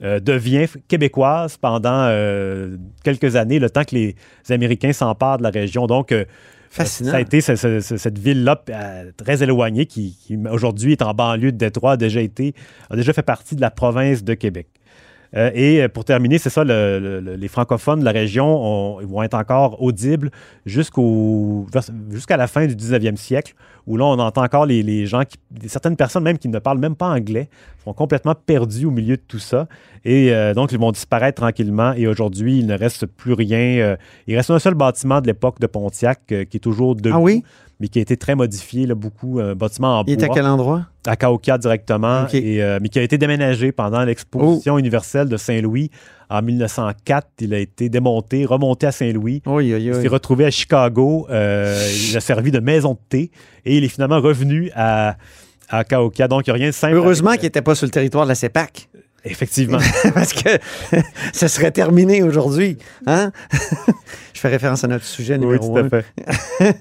devient 0.00 0.66
québécoise 0.88 1.56
pendant 1.58 2.08
quelques 3.04 3.36
années, 3.36 3.60
le 3.60 3.70
temps 3.70 3.84
que 3.84 3.94
les 3.94 4.16
Américains 4.50 4.92
s'emparent 4.92 5.38
de 5.38 5.44
la 5.44 5.50
région. 5.50 5.86
Donc, 5.86 6.12
Fascinant. 6.74 7.10
ça 7.10 7.16
a 7.18 7.20
été 7.20 7.40
ce- 7.40 7.54
ce- 7.56 7.80
ce- 7.80 7.96
cette 7.98 8.18
ville-là 8.18 8.62
euh, 8.70 9.12
très 9.16 9.42
éloignée 9.42 9.86
qui, 9.86 10.16
qui, 10.20 10.38
aujourd'hui 10.50 10.92
est 10.92 11.02
en 11.02 11.12
banlieue 11.14 11.52
de 11.52 11.58
Détroit, 11.58 11.92
a 11.92 11.96
déjà 11.96 12.20
été, 12.22 12.54
a 12.90 12.96
déjà 12.96 13.12
fait 13.12 13.22
partie 13.22 13.54
de 13.56 13.60
la 13.60 13.70
province 13.70 14.24
de 14.24 14.34
Québec. 14.34 14.68
Euh, 15.34 15.50
et 15.54 15.82
euh, 15.82 15.88
pour 15.88 16.04
terminer, 16.04 16.38
c'est 16.38 16.50
ça, 16.50 16.62
le- 16.64 16.98
le- 17.00 17.20
le- 17.20 17.34
les 17.36 17.48
francophones 17.48 18.00
de 18.00 18.04
la 18.04 18.10
région 18.12 18.98
vont 19.06 19.22
être 19.22 19.34
encore 19.34 19.82
audibles 19.82 20.30
jusqu'à 20.66 22.36
la 22.36 22.46
fin 22.46 22.66
du 22.66 22.74
19e 22.76 23.16
siècle, 23.16 23.54
où 23.86 23.96
là, 23.96 24.04
on 24.04 24.18
entend 24.18 24.42
encore 24.44 24.66
les, 24.66 25.06
gens, 25.06 25.22
certaines 25.66 25.96
personnes 25.96 26.22
même 26.22 26.38
qui 26.38 26.48
ne 26.48 26.58
parlent 26.58 26.78
même 26.78 26.94
pas 26.94 27.08
anglais, 27.08 27.48
sont 27.84 27.92
complètement 27.94 28.34
perdus 28.34 28.86
au 28.86 28.90
milieu 28.90 29.16
de 29.16 29.22
tout 29.26 29.38
ça. 29.38 29.66
Et 30.04 30.32
euh, 30.32 30.54
donc, 30.54 30.70
ils 30.72 30.78
vont 30.78 30.92
disparaître 30.92 31.40
tranquillement. 31.40 31.92
Et 31.94 32.06
aujourd'hui, 32.06 32.58
il 32.58 32.66
ne 32.66 32.76
reste 32.76 33.06
plus 33.06 33.32
rien. 33.32 33.96
Il 34.26 34.36
reste 34.36 34.50
un 34.50 34.58
seul 34.58 34.74
bâtiment 34.74 35.20
de 35.20 35.26
l'époque 35.26 35.58
de 35.60 35.66
Pontiac 35.66 36.20
qui 36.26 36.34
est 36.34 36.60
toujours 36.62 36.94
debout, 36.94 37.16
Ah 37.16 37.20
oui? 37.20 37.42
Mais 37.82 37.88
qui 37.88 37.98
a 37.98 38.02
été 38.02 38.16
très 38.16 38.34
modifié, 38.36 38.86
là, 38.86 38.94
beaucoup, 38.94 39.40
un 39.40 39.54
bâtiment 39.56 39.98
en 40.00 40.04
Il 40.06 40.12
est 40.12 40.16
bois 40.16 40.26
à 40.26 40.28
quel 40.34 40.46
endroit? 40.46 40.86
à 41.04 41.16
Cahokia 41.16 41.58
directement, 41.58 42.26
et, 42.32 42.62
euh, 42.62 42.78
mais 42.80 42.88
qui 42.88 42.98
a 43.00 43.02
été 43.02 43.18
déménagé 43.18 43.72
pendant 43.72 44.04
l'exposition 44.04 44.78
universelle 44.78 45.28
de 45.28 45.36
Saint-Louis 45.36 45.90
en 46.30 46.40
1904. 46.42 47.26
Il 47.40 47.52
a 47.54 47.58
été 47.58 47.88
démonté, 47.88 48.44
remonté 48.46 48.86
à 48.86 48.92
Saint-Louis. 48.92 49.42
Oui, 49.46 49.74
oui, 49.74 49.82
Il 49.82 49.92
oui. 49.94 50.00
s'est 50.00 50.06
retrouvé 50.08 50.44
à 50.46 50.50
Chicago. 50.52 51.26
euh, 51.28 51.76
il 52.08 52.16
a 52.16 52.20
servi 52.20 52.52
de 52.52 52.60
maison 52.60 52.92
de 52.92 52.98
thé 53.08 53.30
et 53.64 53.76
il 53.76 53.82
est 53.82 53.88
finalement 53.88 54.20
revenu 54.20 54.70
à, 54.76 55.16
à 55.68 55.82
Cahokia. 55.82 56.28
Donc, 56.28 56.46
il 56.46 56.50
n'y 56.50 56.52
a 56.52 56.58
rien 56.60 56.68
de 56.68 56.72
simple. 56.74 56.94
Heureusement 56.94 57.30
avec- 57.30 57.40
qu'il 57.40 57.46
n'était 57.48 57.62
pas 57.62 57.74
sur 57.74 57.86
le 57.86 57.90
territoire 57.90 58.24
de 58.24 58.28
la 58.28 58.36
CEPAC. 58.36 58.88
Effectivement. 59.24 59.78
Parce 60.14 60.32
que 60.32 60.50
ça 61.32 61.48
serait 61.48 61.70
terminé 61.72 62.22
aujourd'hui. 62.22 62.78
Hein? 63.06 63.32
Je 64.34 64.40
fais 64.40 64.48
référence 64.48 64.84
à 64.84 64.88
notre 64.88 65.04
sujet 65.04 65.34
Oui, 65.34 65.46
numéro 65.46 65.78
tout 65.80 65.84
à 65.84 65.88
fait. 65.88 66.76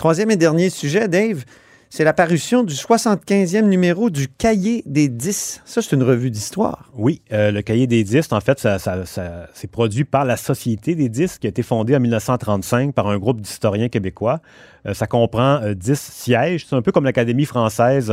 Troisième 0.00 0.30
et 0.30 0.36
dernier 0.36 0.70
sujet, 0.70 1.08
Dave, 1.08 1.44
c'est 1.90 2.04
la 2.04 2.14
parution 2.14 2.62
du 2.62 2.72
75e 2.72 3.66
numéro 3.66 4.08
du 4.08 4.28
Cahier 4.28 4.82
des 4.86 5.10
10. 5.10 5.60
Ça, 5.66 5.82
c'est 5.82 5.94
une 5.94 6.02
revue 6.02 6.30
d'histoire. 6.30 6.88
Oui, 6.94 7.20
euh, 7.34 7.50
le 7.50 7.60
cahier 7.60 7.86
des 7.86 8.02
disques, 8.02 8.32
en 8.32 8.40
fait, 8.40 8.66
c'est 9.52 9.70
produit 9.70 10.04
par 10.04 10.24
la 10.24 10.38
Société 10.38 10.94
des 10.94 11.10
disques 11.10 11.42
qui 11.42 11.48
a 11.48 11.50
été 11.50 11.62
fondée 11.62 11.94
en 11.94 12.00
1935 12.00 12.94
par 12.94 13.08
un 13.08 13.18
groupe 13.18 13.42
d'historiens 13.42 13.90
québécois. 13.90 14.40
Euh, 14.86 14.94
ça 14.94 15.06
comprend 15.06 15.60
euh, 15.60 15.74
10 15.74 16.00
sièges. 16.00 16.64
C'est 16.66 16.76
un 16.76 16.80
peu 16.80 16.92
comme 16.92 17.04
l'Académie 17.04 17.44
française. 17.44 18.10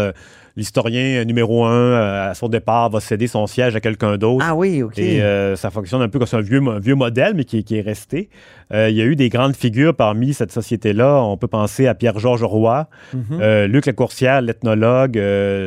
L'historien 0.57 1.23
numéro 1.23 1.65
un, 1.65 1.71
euh, 1.71 2.31
à 2.31 2.33
son 2.33 2.49
départ, 2.49 2.89
va 2.89 2.99
céder 2.99 3.27
son 3.27 3.45
siège 3.47 3.75
à 3.75 3.79
quelqu'un 3.79 4.17
d'autre. 4.17 4.43
Ah 4.45 4.55
oui, 4.55 4.81
OK. 4.83 4.97
Et 4.97 5.21
euh, 5.21 5.55
ça 5.55 5.69
fonctionne 5.69 6.01
un 6.01 6.09
peu 6.09 6.17
comme 6.17 6.27
un 6.31 6.41
vieux, 6.41 6.59
mo- 6.59 6.79
vieux 6.79 6.95
modèle, 6.95 7.33
mais 7.35 7.45
qui, 7.45 7.63
qui 7.63 7.77
est 7.77 7.81
resté. 7.81 8.29
Euh, 8.73 8.89
il 8.89 8.95
y 8.97 9.01
a 9.01 9.05
eu 9.05 9.15
des 9.15 9.29
grandes 9.29 9.55
figures 9.55 9.95
parmi 9.95 10.33
cette 10.33 10.51
société-là. 10.51 11.21
On 11.23 11.37
peut 11.37 11.47
penser 11.47 11.85
à 11.87 11.93
Pierre-Georges 11.93 12.43
Roy, 12.43 12.89
Mhm. 13.13 13.21
euh, 13.39 13.67
Luc 13.67 13.85
Lacourcière, 13.85 14.41
l'ethnologue, 14.41 15.15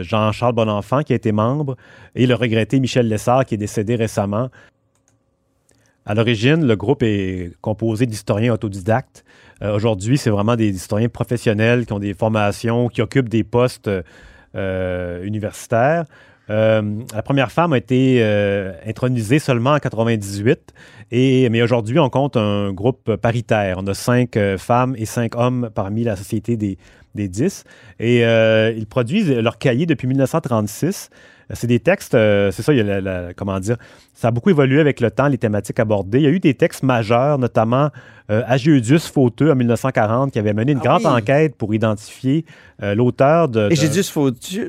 Jean-Charles 0.03 0.55
Bonenfant, 0.55 1.03
qui 1.03 1.13
a 1.13 1.17
été 1.17 1.31
membre, 1.33 1.77
et 2.17 2.27
le 2.27 2.35
regretté 2.35 2.81
Michel 2.81 3.09
Lessard, 3.09 3.45
qui 3.45 3.55
est 3.55 3.59
décédé 3.59 3.95
récemment. 3.95 4.49
À 6.07 6.15
l'origine, 6.15 6.67
le 6.67 6.75
groupe 6.77 7.03
est 7.05 7.53
composé 7.61 8.07
d'historiens 8.07 8.53
autodidactes. 8.55 9.25
Euh, 9.63 9.75
Aujourd'hui, 9.77 10.19
c'est 10.19 10.31
vraiment 10.31 10.57
des 10.57 10.71
historiens 10.71 11.09
professionnels 11.11 11.87
qui 11.87 11.93
ont 11.93 11.99
des 12.01 12.15
formations, 12.15 12.89
qui 12.89 13.03
occupent 13.03 13.29
des 13.29 13.45
postes 13.45 13.89
euh, 14.55 15.23
universitaires. 15.25 16.05
Euh, 16.51 16.83
la 17.15 17.23
première 17.23 17.53
femme 17.53 17.73
a 17.73 17.79
été 17.79 18.19
euh, 18.21 18.73
intronisée 18.85 19.39
seulement 19.39 19.73
en 19.73 19.79
98, 19.79 20.75
et, 21.13 21.49
mais 21.49 21.63
aujourd'hui, 21.63 21.99
on 21.99 22.11
compte 22.11 22.37
un 22.37 22.73
groupe 22.73 23.15
paritaire. 23.17 23.79
On 23.79 23.87
a 23.87 23.95
cinq 23.95 24.37
euh, 24.37 24.59
femmes 24.59 24.95
et 24.99 25.07
cinq 25.07 25.37
hommes 25.37 25.71
parmi 25.73 26.03
la 26.03 26.17
Société 26.17 26.57
des, 26.57 26.77
des 27.15 27.29
10. 27.29 27.65
Et 28.01 28.21
ils 28.21 28.87
produisent 28.87 29.31
leur 29.31 29.59
cahier 29.59 29.87
depuis 29.87 30.09
1936. 30.09 31.11
C'est 31.55 31.67
des 31.67 31.81
textes, 31.81 32.15
euh, 32.15 32.51
c'est 32.51 32.63
ça, 32.63 32.73
il 32.73 32.77
y 32.79 32.81
a 32.81 32.85
la- 32.85 33.01
la- 33.01 33.35
comment 33.35 33.59
dire, 33.59 33.77
ça 34.15 34.29
a 34.29 34.31
beaucoup 34.31 34.51
évolué 34.51 34.81
avec 34.81 35.01
le 35.01 35.11
temps, 35.11 35.27
les 35.29 35.39
thématiques 35.39 35.81
abordées. 35.81 36.19
Il 36.19 36.25
y 36.25 36.27
a 36.27 36.31
eu 36.31 36.39
des 36.41 36.55
textes 36.55 36.83
majeurs, 36.83 37.39
notamment 37.39 37.91
euh, 38.31 38.43
Agéudius 38.47 39.09
Fauteux 39.09 39.51
en 39.51 39.57
1940, 39.57 40.31
qui 40.33 40.39
avait 40.39 40.53
mené 40.53 40.73
une 40.73 40.79
Ah 40.83 40.99
grande 40.99 41.03
oui. 41.05 41.21
enquête 41.21 41.57
pour 41.57 41.75
identifier 41.75 42.45
euh, 42.83 42.95
l'auteur 42.95 43.49
de. 43.49 43.69
De- 43.69 43.75
Gédius 43.75 44.11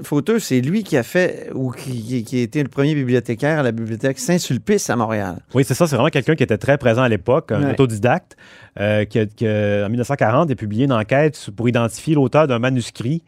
Fauteux, 0.04 0.39
c'est 0.39 0.62
lui 0.62 0.84
qui 0.84 0.98
a 0.98 1.04
fait, 1.04 1.50
ou 1.54 1.72
qui, 1.72 2.24
qui- 2.24 2.39
a 2.39 2.41
été 2.41 2.63
le 2.63 2.70
premier 2.70 2.96
bibliothécaire 2.96 3.60
à 3.60 3.63
la 3.63 3.72
bibliothèque 3.72 4.17
Saint-Sulpice 4.17 4.89
à 4.89 4.96
Montréal. 4.96 5.36
Oui, 5.54 5.63
c'est 5.63 5.76
ça. 5.76 5.86
C'est 5.86 5.96
vraiment 5.96 6.10
quelqu'un 6.10 6.36
qui 6.36 6.44
était 6.44 6.58
très 6.58 6.78
présent 6.80 7.04
à 7.04 7.10
l'époque, 7.10 7.52
un 7.52 7.63
Ouais. 7.63 7.72
autodidacte, 7.74 8.36
euh, 8.80 9.06
qui, 9.06 9.20
en 9.20 9.89
1940 9.89 10.50
a 10.50 10.56
publié 10.56 10.86
une 10.86 10.94
enquête 10.94 11.50
pour 11.56 11.70
identifier 11.70 12.15
l'auteur 12.15 12.48
d'un 12.48 12.58
manuscrit. 12.60 13.22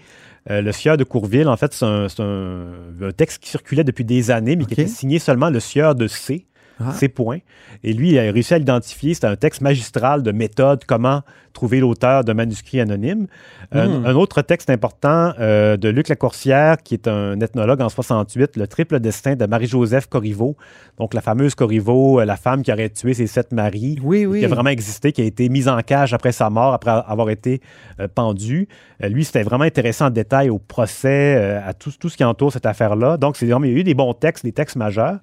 Euh, 0.50 0.62
le 0.62 0.72
sieur 0.74 0.98
de 0.98 1.04
Courville, 1.06 1.48
en 1.48 1.56
fait, 1.56 1.74
c'est 1.74 1.86
un, 1.86 2.10
c'est 2.10 2.22
un- 2.22 2.74
un 3.02 3.12
texte 3.12 3.42
qui 3.42 3.50
circulait 3.50 3.84
depuis 3.86 4.04
des 4.04 4.30
années, 4.30 4.56
mais 4.56 4.66
qui 4.66 4.74
était 4.74 4.88
signé 4.88 5.20
seulement 5.20 5.50
le 5.50 5.60
sieur 5.62 5.96
de 5.96 6.08
C. 6.08 6.46
Ah. 6.90 6.94
C. 6.94 7.10
Point. 7.10 7.40
Et 7.84 7.94
lui, 7.94 8.12
il 8.12 8.20
a 8.20 8.24
réussi 8.32 8.54
à 8.54 8.58
l'identifier. 8.58 9.14
C'était 9.14 9.28
un 9.28 9.36
texte 9.36 9.62
magistral 9.62 10.24
de 10.24 10.32
méthode, 10.32 10.84
comment 10.86 11.22
trouver 11.54 11.80
l'auteur 11.80 12.24
d'un 12.24 12.34
manuscrit 12.34 12.80
anonyme. 12.80 13.28
Un- 13.72 13.88
Hmm. 13.88 14.06
Un, 14.08 14.16
autre 14.16 14.42
texte 14.42 14.70
important 14.72 15.34
euh, 15.40 15.78
de 15.78 15.88
Luc 15.90 16.08
Lacourcière, 16.10 16.78
qui 16.84 16.96
est 16.96 17.08
un 17.08 17.40
ethnologue 17.42 17.80
en 17.82 17.90
68, 17.90 18.58
Le 18.58 18.68
triple 18.68 19.00
destin 19.00 19.36
de 19.36 19.46
Marie-Joseph 19.46 20.08
Corriveau. 20.08 20.56
Donc, 20.98 21.14
la 21.14 21.22
fameuse 21.22 21.54
Corriveau, 21.54 22.20
euh, 22.20 22.26
la 22.26 22.38
femme 22.38 22.64
qui 22.64 22.72
aurait 22.72 22.90
tué 22.90 23.14
ses 23.14 23.28
sept 23.28 23.52
maris, 23.52 24.00
Oui, 24.04 24.26
oui. 24.26 24.40
qui 24.40 24.46
a 24.46 24.48
vraiment 24.48 24.70
existé, 24.72 25.12
qui 25.12 25.22
a 25.22 25.26
été 25.26 25.48
mise 25.50 25.68
en 25.68 25.80
cage 25.82 26.14
après 26.14 26.32
sa 26.32 26.50
mort, 26.50 26.74
après 26.74 26.92
avoir 26.92 27.30
été 27.30 27.62
euh, 28.00 28.08
pendue. 28.14 28.68
Euh, 29.04 29.10
lui, 29.10 29.24
c'était 29.24 29.44
vraiment 29.44 29.64
intéressant 29.66 30.08
en 30.08 30.12
détail 30.12 30.50
au 30.50 30.58
procès, 30.60 31.36
euh, 31.38 31.60
à 31.68 31.74
tout, 31.74 31.92
tout 32.00 32.10
ce 32.10 32.18
qui 32.18 32.24
entoure 32.24 32.52
cette 32.52 32.66
affaire-là. 32.66 33.18
Donc, 33.18 33.38
c'est 33.38 33.46
vraiment, 33.46 33.66
il 33.66 33.74
y 33.74 33.76
a 33.76 33.80
eu 33.80 33.84
des 33.84 33.94
bons 33.94 34.14
textes, 34.14 34.44
des 34.44 34.52
textes 34.54 34.76
majeurs. 34.76 35.20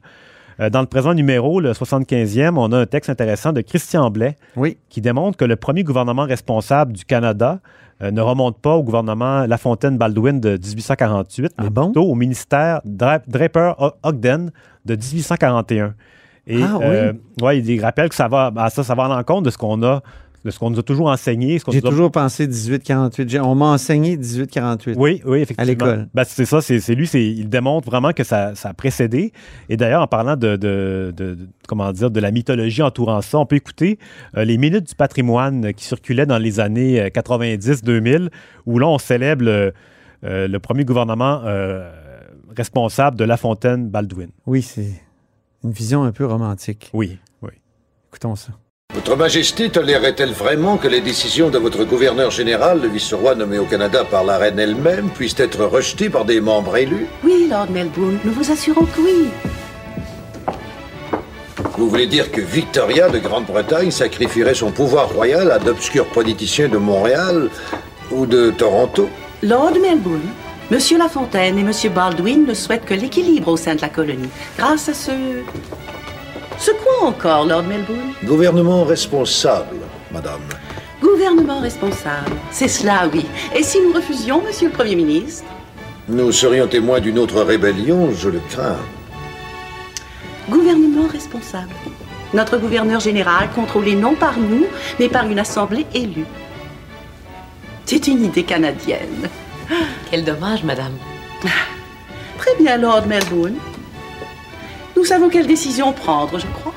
Euh, 0.61 0.71
Dans 0.71 0.81
le 0.81 0.87
présent 0.87 1.15
numéro, 1.15 1.61
le 1.61 1.73
75e, 1.73 2.57
on 2.57 2.71
a 2.73 2.79
un 2.79 2.87
texte 2.87 3.09
intéressant 3.11 3.53
de 3.53 3.61
Christian 3.63 4.11
Blais 4.11 4.37
qui 4.89 5.01
démontre 5.01 5.37
que 5.39 5.45
le 5.45 5.57
premier 5.57 5.85
gouvernement 5.85 6.25
responsable 6.25 6.93
du 6.93 7.05
Canada 7.05 7.61
euh, 8.03 8.11
ne 8.11 8.21
remonte 8.21 8.59
pas 8.61 8.75
au 8.77 8.83
gouvernement 8.83 9.47
La 9.47 9.59
Fontaine-Baldwin 9.59 10.41
de 10.41 10.51
1848, 10.59 11.53
mais 11.59 11.71
plutôt 11.87 12.05
au 12.05 12.15
ministère 12.15 12.81
Dra- 12.85 13.21
Draper-Ogden 13.27 14.51
de 14.87 14.97
1841. 14.97 15.95
Et 16.47 16.63
Ah 16.63 16.77
oui. 16.79 16.85
euh, 16.85 17.13
ouais, 17.43 17.59
il 17.61 17.81
rappelle 17.85 18.09
que 18.09 18.15
ça 18.15 18.29
va, 18.29 18.51
ben, 18.51 18.69
ça, 18.71 18.83
ça 18.83 18.95
va 18.95 19.05
à 19.05 19.09
l'encontre 19.09 19.43
de 19.43 19.51
ce 19.51 19.59
qu'on 19.59 19.83
a 19.83 20.03
de 20.45 20.51
ce 20.51 20.59
qu'on 20.59 20.71
nous 20.71 20.79
a 20.79 20.83
toujours 20.83 21.09
enseigné. 21.09 21.59
J'ai 21.71 21.79
a- 21.79 21.81
toujours 21.83 22.11
pensé 22.11 22.47
1848. 22.47 23.29
J'ai- 23.29 23.41
On 23.41 23.55
m'a 23.55 23.67
enseigné 23.67 24.17
1848. 24.17 24.97
Oui, 24.99 25.21
oui, 25.27 25.41
effectivement. 25.41 25.63
À 25.63 25.67
l'école. 25.67 26.09
Ben, 26.15 26.25
c'est 26.25 26.47
ça, 26.47 26.61
c'est 26.63 26.95
lui, 26.95 27.07
il 27.13 27.49
démontre 27.49 27.87
vraiment 27.87 28.13
que 28.13 28.25
ça, 28.25 28.55
ça 28.55 28.71
a 28.71 28.75
précédé. 28.75 29.33
Et 29.69 29.77
d'ailleurs, 29.77 30.03
en 30.03 30.07
parlant 30.07 30.37
de, 30.37 30.57
de- 30.57 31.13
de- 31.17 31.35
de- 31.35 31.49
comment 31.69 31.93
dire, 31.93 32.11
de 32.11 32.21
la 32.21 32.31
mythologie 32.31 32.83
entourant 32.83 33.21
ça, 33.21 33.39
on 33.39 33.45
peut 33.47 33.57
écouter 33.57 33.99
euh, 34.37 34.45
les 34.45 34.57
minutes 34.57 34.89
du 34.89 34.95
patrimoine 34.95 35.75
qui 35.75 35.85
circulaient 35.85 36.27
dans 36.27 36.39
les 36.39 36.59
années 36.59 37.01
euh, 37.01 37.09
90-2000, 37.11 38.31
où 38.67 38.79
là, 38.79 38.89
on 38.89 38.99
célèbre 38.99 39.45
le, 39.45 39.73
euh, 40.25 40.49
le 40.49 40.59
premier 40.59 40.85
gouvernement 40.85 41.43
euh, 41.45 41.91
responsable 42.57 43.17
de 43.19 43.25
La 43.25 43.37
Fontaine-Baldwin. 43.37 44.31
Oui, 44.47 44.63
c'est 44.63 45.03
une 45.65 45.73
vision 45.73 46.03
un 46.05 46.13
peu 46.13 46.25
romantique. 46.25 46.91
Oui, 46.95 47.19
oui. 47.43 47.51
Écoutons 48.11 48.37
ça. 48.37 48.53
Votre 48.93 49.15
Majesté 49.15 49.71
tolérerait-elle 49.71 50.33
vraiment 50.33 50.77
que 50.77 50.89
les 50.89 51.01
décisions 51.01 51.49
de 51.49 51.59
votre 51.59 51.85
gouverneur 51.85 52.33
général, 52.33 52.81
le 52.81 52.89
vice-roi 52.89 53.37
nommé 53.37 53.59
au 53.59 53.65
Canada 53.65 54.05
par 54.05 54.25
la 54.25 54.37
reine 54.37 54.59
elle-même, 54.59 55.11
puissent 55.11 55.39
être 55.39 55.65
rejetées 55.65 56.11
par 56.11 56.25
des 56.25 56.41
membres 56.41 56.77
élus? 56.77 57.07
Oui, 57.23 57.47
Lord 57.49 57.71
Melbourne, 57.71 58.19
nous 58.25 58.33
vous 58.33 58.51
assurons 58.51 58.85
que 58.87 59.01
oui. 59.01 59.29
Vous 61.79 61.89
voulez 61.89 62.09
dire 62.09 62.33
que 62.33 62.41
Victoria 62.41 63.09
de 63.09 63.19
Grande-Bretagne 63.19 63.93
sacrifierait 63.93 64.55
son 64.55 64.73
pouvoir 64.73 65.09
royal 65.11 65.53
à 65.53 65.61
d'obscurs 65.61 66.07
politiciens 66.07 66.69
de 66.69 66.79
Montréal 66.79 67.49
ou 68.11 68.27
de 68.27 68.51
Toronto? 68.51 69.09
Lord 69.45 69.79
Melbourne, 69.81 70.29
Monsieur 70.73 70.99
Lafontaine 70.99 71.59
et 71.59 71.63
Monsieur 71.63 71.91
Baldwin 71.91 72.45
ne 72.45 72.55
souhaitent 72.55 72.85
que 72.85 72.95
l'équilibre 72.95 73.49
au 73.53 73.57
sein 73.57 73.77
de 73.77 73.83
la 73.83 73.89
colonie. 73.89 74.29
Grâce 74.59 74.89
à 74.89 74.95
ce... 74.95 75.13
Ce 76.61 76.73
quoi 76.73 77.09
encore, 77.09 77.47
Lord 77.47 77.63
Melbourne? 77.63 78.13
Gouvernement 78.23 78.85
responsable, 78.85 79.77
madame. 80.13 80.43
Gouvernement 81.01 81.59
responsable. 81.61 82.33
C'est 82.51 82.69
cela, 82.69 83.09
oui. 83.11 83.25
Et 83.57 83.63
si 83.63 83.81
nous 83.81 83.95
refusions, 83.95 84.43
Monsieur 84.43 84.69
le 84.69 84.75
Premier 84.75 84.95
ministre? 84.95 85.45
Nous 86.07 86.31
serions 86.33 86.67
témoins 86.69 87.01
d'une 87.01 87.19
autre 87.19 87.41
rébellion, 87.41 88.11
je 88.13 88.29
le 88.29 88.41
crains. 88.51 88.77
Gouvernement 90.51 91.09
responsable. 91.11 91.71
Notre 92.35 92.59
gouverneur 92.59 93.01
général, 93.01 93.49
contrôlé 93.55 93.95
non 93.95 94.15
par 94.15 94.39
nous, 94.39 94.67
mais 94.99 95.09
par 95.09 95.27
une 95.27 95.39
assemblée 95.39 95.87
élue. 95.95 96.27
C'est 97.87 98.07
une 98.07 98.23
idée 98.25 98.45
canadienne. 98.45 99.31
Quel 100.11 100.25
dommage, 100.25 100.63
madame. 100.63 100.93
Très 102.37 102.55
bien, 102.57 102.77
Lord 102.77 103.07
Melbourne. 103.07 103.55
Nous 105.01 105.07
savons 105.07 105.31
quelle 105.31 105.47
décision 105.47 105.95
prendre, 105.95 106.39
je 106.39 106.47
crois. 106.47 106.75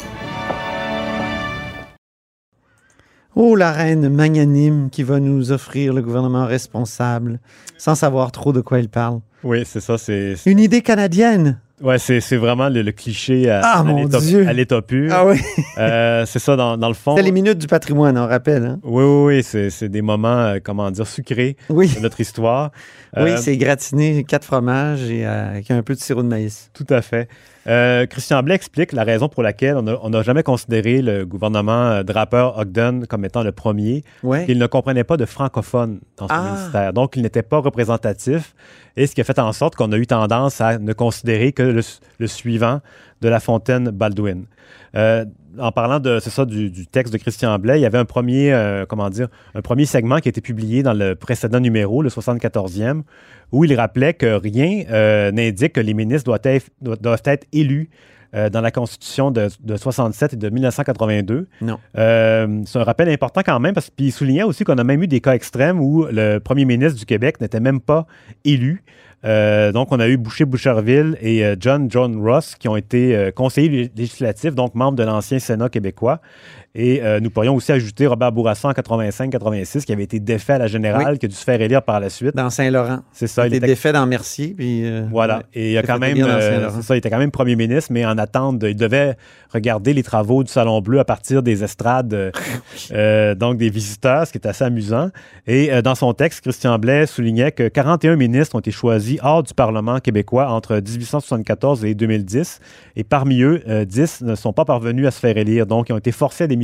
Oh, 3.36 3.58
la 3.58 3.74
reine 3.74 4.08
magnanime 4.08 4.90
qui 4.90 5.04
va 5.04 5.20
nous 5.20 5.52
offrir 5.52 5.92
le 5.94 6.02
gouvernement 6.02 6.46
responsable, 6.46 7.42
sans 7.78 7.96
savoir 7.96 8.32
trop 8.32 8.54
de 8.54 8.62
quoi 8.62 8.80
il 8.80 8.88
parle. 8.88 9.20
Oui, 9.44 9.64
c'est 9.66 9.82
ça, 9.82 9.98
c'est... 9.98 10.36
Une 10.46 10.60
idée 10.60 10.82
canadienne. 10.82 11.60
Ouais, 11.82 11.98
c'est 11.98 12.22
c'est 12.22 12.38
vraiment 12.38 12.70
le, 12.70 12.82
le 12.82 12.92
cliché 12.94 13.50
à, 13.50 13.60
Ah, 13.62 13.80
à 13.80 13.84
mon 13.84 14.06
l'état- 14.06 14.22
Dieu! 14.22 14.48
à 14.48 14.54
l'état 14.54 14.82
pur. 14.82 15.12
Ah 15.14 15.26
oui. 15.26 15.42
Euh, 15.78 16.26
c'est 16.26 16.40
ça, 16.40 16.56
dans, 16.56 16.78
dans 16.78 16.88
le 16.88 16.94
fond. 16.94 17.18
C'est 17.18 17.24
les 17.24 17.32
minutes 17.34 17.58
du 17.58 17.68
patrimoine, 17.68 18.18
on 18.18 18.26
rappelle. 18.26 18.64
Hein? 18.64 18.80
Oui, 18.84 19.04
oui, 19.04 19.36
oui, 19.36 19.44
c'est 19.44 19.70
c'est 19.70 19.90
des 19.90 20.02
moments, 20.02 20.30
euh, 20.38 20.60
comment 20.64 20.90
dire, 20.92 21.06
sucrés 21.08 21.58
Oui. 21.70 21.94
de 21.94 22.00
notre 22.00 22.22
histoire. 22.22 22.72
Oui, 23.18 23.32
Euh, 23.32 23.38
c'est 23.38 23.58
gratiné, 23.58 24.24
quatre 24.24 24.46
fromages 24.46 25.04
et 25.10 25.26
euh, 25.28 25.50
avec 25.50 25.72
un 25.72 25.84
peu 25.84 25.94
de 25.94 26.00
sirop 26.00 26.24
de 26.24 26.28
maïs. 26.30 26.70
Tout 26.74 26.86
à 26.90 27.02
fait. 27.02 27.28
Euh, 27.68 28.06
Christian 28.08 28.44
Blais 28.44 28.56
explique 28.56 28.92
la 28.92 29.04
raison 29.04 29.30
pour 29.30 29.42
laquelle 29.44 29.78
on 29.78 30.10
n'a 30.10 30.22
jamais 30.22 30.44
considéré 30.44 31.02
le 31.02 31.26
gouvernement 31.26 31.72
euh, 31.92 32.04
Draper-Ogden 32.04 33.08
comme 33.08 33.24
étant 33.26 33.44
le 33.44 33.52
premier. 33.54 34.04
Ouais. 34.22 34.46
Il 34.50 34.58
ne 34.60 34.68
comprenait 34.68 35.04
pas 35.06 35.16
de 35.18 35.26
francophones 35.26 36.00
dans 36.18 36.28
son 36.28 36.34
Ah. 36.34 36.52
ministère. 36.52 36.94
Donc, 36.94 37.16
il 37.16 37.22
n'était 37.22 37.42
pas 37.44 37.60
représentatif. 37.60 38.54
Et 38.98 39.08
ce 39.08 39.16
qui 39.16 39.22
a 39.22 39.24
fait 39.24 39.40
en 39.40 39.54
sorte 39.54 39.76
qu'on 39.76 39.92
a 39.94 39.98
eu 39.98 40.06
tendance 40.08 40.60
à 40.62 40.78
ne 40.78 40.94
considérer 40.94 41.54
que 41.54 41.64
le, 41.64 41.82
le 42.20 42.28
suivant 42.28 42.82
de 43.22 43.30
La 43.30 43.40
Fontaine-Baldwin. 43.40 44.46
Euh, 44.96 45.26
en 45.60 45.72
parlant 45.72 46.00
de, 46.00 46.20
c'est 46.20 46.30
ça, 46.30 46.46
du, 46.46 46.72
texte 46.88 47.14
de 47.14 47.18
Christian 47.18 47.58
Blais, 47.60 47.80
il 47.80 47.82
y 47.82 47.86
avait 47.86 47.98
un 47.98 48.06
premier, 48.06 48.54
euh, 48.54 48.86
comment 48.88 49.10
dire, 49.10 49.28
un 49.56 49.62
premier 49.62 49.86
segment 49.86 50.20
qui 50.20 50.28
a 50.28 50.32
été 50.32 50.42
publié 50.42 50.84
dans 50.84 50.94
le 50.94 51.16
précédent 51.16 51.60
numéro, 51.60 52.02
le 52.02 52.10
74e, 52.10 53.02
où 53.52 53.66
il 53.66 53.74
rappelait 53.76 54.14
que 54.14 54.36
rien 54.36 54.84
euh, 54.90 55.32
n'indique 55.32 55.74
que 55.74 55.82
les 55.82 55.94
ministres 55.94 56.32
doivent 56.82 57.22
être 57.26 57.48
élus 57.54 57.90
euh, 58.36 58.50
dans 58.50 58.62
la 58.62 58.72
Constitution 58.72 59.32
de, 59.32 59.48
de 59.62 59.76
67 59.78 60.34
et 60.34 60.36
de 60.38 60.50
1982. 60.50 61.48
Non. 61.62 61.80
Euh, 61.98 62.62
c'est 62.66 62.80
un 62.80 62.84
rappel 62.84 63.10
important 63.10 63.42
quand 63.46 63.60
même, 63.60 63.74
parce 63.74 63.90
qu'il 63.90 64.12
soulignait 64.12 64.44
aussi 64.44 64.64
qu'on 64.64 64.78
a 64.78 64.84
même 64.84 65.02
eu 65.04 65.08
des 65.08 65.22
cas 65.22 65.34
extrêmes 65.34 65.80
où 65.80 66.06
le 66.12 66.40
premier 66.40 66.66
ministre 66.66 66.98
du 67.00 67.06
Québec 67.06 67.40
n'était 67.42 67.60
même 67.60 67.80
pas 67.80 68.06
élu. 68.46 68.84
Euh, 69.26 69.72
donc, 69.72 69.94
on 69.94 70.00
a 70.02 70.08
eu 70.10 70.18
Boucher-Boucherville 70.18 71.18
et 71.22 71.46
euh, 71.46 71.56
John 71.58 71.90
John 71.90 72.22
Ross 72.22 72.56
qui 72.56 72.68
ont 72.68 72.76
été 72.76 73.16
euh, 73.16 73.32
conseillers 73.32 73.70
lé- 73.70 73.92
législatifs, 73.96 74.54
donc 74.54 74.76
membres 74.76 74.98
de 74.98 75.04
l'ancien 75.04 75.40
Sénat 75.40 75.70
québécois. 75.70 76.20
Et 76.76 77.04
euh, 77.04 77.20
nous 77.20 77.30
pourrions 77.30 77.54
aussi 77.56 77.72
ajouter 77.72 78.08
Robert 78.08 78.32
Bourassa 78.32 78.68
en 78.68 78.72
85-86, 78.72 79.86
qui 79.86 79.94
avait 79.94 80.04
été 80.04 80.20
défait 80.20 80.54
à 80.54 80.58
la 80.58 80.68
générale, 80.68 81.14
Oui. 81.14 81.20
qui 81.20 81.26
a 81.28 81.30
dû 81.30 81.36
se 81.36 81.44
faire 81.44 81.62
élire 81.62 81.84
par 81.84 82.00
la 82.00 82.10
suite. 82.10 82.36
Dans 82.36 82.50
Saint-Laurent. 82.50 83.00
C'est 83.12 83.28
ça. 83.28 83.46
Il 83.48 83.54
était 83.54 83.68
défait 83.68 83.92
dans 83.94 84.06
Mercier. 84.08 84.56
Puis, 84.58 84.84
euh, 84.86 85.06
voilà. 85.12 85.44
Et 85.54 85.74
il, 85.74 85.78
a 85.78 85.84
quand 85.84 86.00
même, 86.00 86.18
euh, 86.20 86.70
ça, 86.82 86.96
il 86.96 86.98
était 86.98 87.12
quand 87.12 87.20
même 87.20 87.30
premier 87.32 87.56
ministre, 87.56 87.92
mais 87.94 88.06
en 88.06 88.18
attente, 88.18 88.58
de- 88.58 88.70
il 88.70 88.76
devait 88.76 89.16
regarder 89.54 89.94
les 89.94 90.02
travaux 90.02 90.44
du 90.44 90.52
Salon 90.52 90.82
Bleu 90.82 90.98
à 91.00 91.06
partir 91.06 91.44
des 91.44 91.64
estrades, 91.64 92.32
euh, 92.92 93.36
donc 93.36 93.58
des 93.58 93.70
visiteurs, 93.70 94.26
ce 94.26 94.32
qui 94.32 94.40
est 94.40 94.48
assez 94.48 94.64
amusant. 94.64 95.10
Et 95.46 95.70
dans 95.84 95.94
son 95.94 96.14
texte, 96.14 96.42
Christian 96.42 96.80
Blais 96.80 97.06
soulignait 97.06 97.52
que 97.52 97.68
41 97.68 98.16
ministres 98.16 98.56
ont 98.56 98.60
été 98.60 98.72
choisis 98.72 99.20
hors 99.22 99.44
du 99.44 99.54
Parlement 99.54 100.00
québécois 100.00 100.50
entre 100.50 100.74
1874 100.78 101.86
et 101.86 101.94
2010. 101.94 102.60
Et 102.96 103.04
parmi 103.04 103.42
eux, 103.44 103.62
euh, 103.68 103.86
10 103.86 104.22
ne 104.24 104.34
sont 104.34 104.54
pas 104.54 104.66
parvenus 104.66 105.06
à 105.06 105.12
se 105.12 105.20
faire 105.20 105.38
élire. 105.38 105.68
Donc, 105.68 105.90
ils 105.90 105.94
ont 105.94 105.98
été 106.00 106.12
forcés 106.12 106.46
à 106.46 106.48
démissionner, 106.48 106.63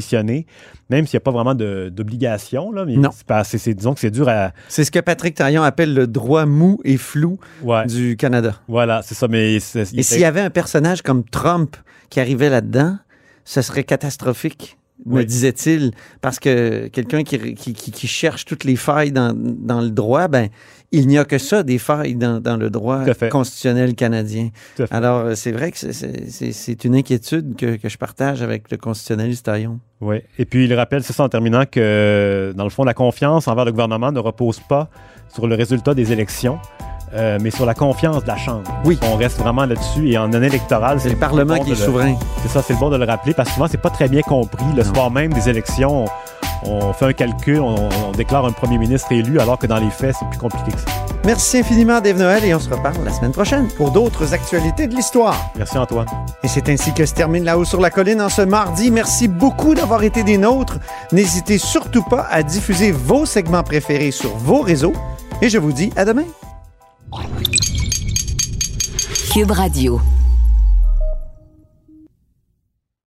même 0.89 1.05
s'il 1.05 1.17
n'y 1.17 1.21
a 1.21 1.25
pas 1.25 1.31
vraiment 1.31 1.55
d'obligation. 1.55 2.71
Non. 2.71 3.09
c'est 3.43 3.73
disons 3.73 3.93
que 3.93 3.99
c'est 3.99 4.12
dur 4.12 4.27
à, 4.29 4.51
C'est 4.67 4.83
ce 4.83 4.91
que 4.91 4.99
Patrick 4.99 5.35
Taillon 5.35 5.63
appelle 5.63 5.93
le 5.93 6.07
droit 6.07 6.45
mou 6.45 6.79
et 6.83 6.97
flou 6.97 7.39
Ouais. 7.62 7.85
du 7.85 8.17
Canada. 8.17 8.55
Voilà, 8.67 9.01
c'est 9.03 9.15
ça. 9.15 9.27
Mais 9.27 9.55
Et 9.55 9.59
s'il 9.59 10.19
y 10.19 10.25
avait 10.25 10.41
un 10.41 10.49
personnage 10.49 11.01
comme 11.01 11.23
Trump 11.23 11.75
qui 12.09 12.19
arrivait 12.19 12.49
là-dedans, 12.49 12.97
ce 13.45 13.62
serait 13.62 13.83
catastrophique, 13.83 14.77
me 15.05 15.17
Oui. 15.17 15.25
disait-il, 15.25 15.91
parce 16.21 16.39
que 16.39 16.88
quelqu'un 16.88 17.23
qui, 17.23 17.53
qui- 17.55 18.07
cherche 18.07 18.45
toutes 18.45 18.63
les 18.63 18.75
failles 18.75 19.12
dans, 19.12 19.33
dans 19.35 19.81
le 19.81 19.89
droit, 19.89 20.27
ben, 20.27 20.49
il 20.91 21.07
n'y 21.07 21.17
a 21.17 21.25
que 21.25 21.38
ça, 21.38 21.63
des 21.63 21.77
failles 21.77 22.15
dans, 22.15 22.41
dans 22.41 22.57
le 22.57 22.69
droit 22.69 23.05
constitutionnel 23.29 23.95
canadien. 23.95 24.49
Alors, 24.91 25.19
euh, 25.25 25.35
c'est 25.35 25.51
vrai 25.51 25.71
que 25.71 25.77
c'est 25.77 26.83
une 26.85 26.95
inquiétude 26.95 27.55
que, 27.55 27.75
que 27.77 27.88
je 27.89 27.97
partage 27.97 28.41
avec 28.41 28.69
le 28.71 28.77
constitutionnaliste 28.77 29.45
Taillon. 29.45 29.79
Oui. 30.01 30.17
Et 30.38 30.45
puis, 30.45 30.65
il 30.65 30.73
rappelle, 30.73 31.03
c'est 31.03 31.13
ça 31.13 31.23
en 31.23 31.29
terminant, 31.29 31.63
que 31.65 32.53
dans 32.55 32.63
le 32.63 32.69
fond, 32.69 32.83
la 32.83 32.93
confiance 32.93 33.47
envers 33.47 33.65
le 33.65 33.71
gouvernement 33.71 34.12
ne 34.12 34.19
repose 34.19 34.59
pas 34.67 34.89
sur 35.33 35.47
le 35.47 35.55
résultat 35.55 35.93
des 35.93 36.12
élections, 36.12 36.57
euh, 37.13 37.38
mais 37.41 37.52
sur 37.52 37.65
la 37.65 37.74
confiance 37.74 38.24
de 38.24 38.28
la 38.28 38.38
Chambre. 38.38 38.72
Oui. 38.86 39.00
On 39.12 39.15
reste 39.15 39.39
vraiment 39.39 39.65
là-dessus. 39.65 40.10
Et 40.12 40.17
en 40.17 40.32
année 40.34 40.48
électorale, 40.48 41.00
C'est 41.00 41.10
le 41.10 41.15
Parlement 41.15 41.56
bon 41.58 41.63
qui 41.63 41.72
est 41.72 41.76
le- 41.76 41.86
souverain. 41.86 42.15
C'est 42.41 42.50
ça, 42.50 42.62
c'est 42.65 42.74
le 42.74 42.80
bon 42.80 42.89
de 42.89 42.98
le 42.98 43.06
rappeler, 43.06 43.34
parce 43.34 43.50
que 43.50 43.56
souvent, 43.56 43.67
c'est 43.69 43.78
pas 43.82 43.89
très 43.89 44.08
bien 44.08 44.22
compris. 44.22 44.65
Le 44.76 44.84
soir 44.84 45.10
même 45.12 45.34
des 45.34 45.50
élections, 45.50 46.06
on, 46.63 46.69
on 46.72 46.93
fait 46.93 47.06
un 47.06 47.13
calcul, 47.13 47.60
on, 47.62 47.76
on 48.08 48.12
déclare 48.12 48.45
un 48.45 48.52
premier 48.52 48.78
ministre 48.78 49.12
élu, 49.12 49.39
alors 49.39 49.58
que 49.58 49.67
dans 49.67 49.78
les 49.78 49.89
faits, 49.89 50.15
c'est 50.19 50.28
plus 50.30 50.39
compliqué 50.39 50.72
que 50.72 50.80
ça. 50.80 50.86
Merci 51.26 51.58
infiniment, 51.60 52.00
Dave 52.00 52.17
Noël, 52.17 52.45
et 52.45 52.56
on 52.56 52.60
se 52.60 52.69
reparle 52.69 52.95
la 53.04 53.12
semaine 53.12 53.34
prochaine 53.34 53.67
pour 53.76 53.91
d'autres 53.91 54.34
actualités 54.34 54.88
de 54.88 54.95
l'histoire. 54.95 55.36
Merci, 55.58 55.78
Antoine. 55.78 56.06
Et 56.43 56.48
c'est 56.48 56.69
ainsi 56.69 56.93
que 56.93 57.06
se 57.06 57.13
termine 57.13 57.43
là-haut 57.43 57.65
sur 57.65 57.82
la 57.82 57.89
colline 57.89 58.22
en 58.22 58.30
ce 58.30 58.41
mardi. 58.41 58.89
Merci 58.89 59.28
beaucoup 59.28 59.76
d'avoir 59.76 60.04
été 60.04 60.24
des 60.24 60.38
nôtres. 60.38 60.78
N'hésitez 61.12 61.58
surtout 61.58 62.04
pas 62.04 62.26
à 62.32 62.41
diffuser 62.41 62.91
vos 62.93 63.26
segments 63.26 63.63
préférés 63.63 64.12
sur 64.12 64.30
vos 64.38 64.62
réseaux. 64.62 64.93
Et 65.41 65.50
je 65.50 65.58
vous 65.58 65.74
dis 65.74 65.91
à 65.98 66.06
demain. 66.06 66.24
Cube 69.32 69.52
Radio. 69.52 70.02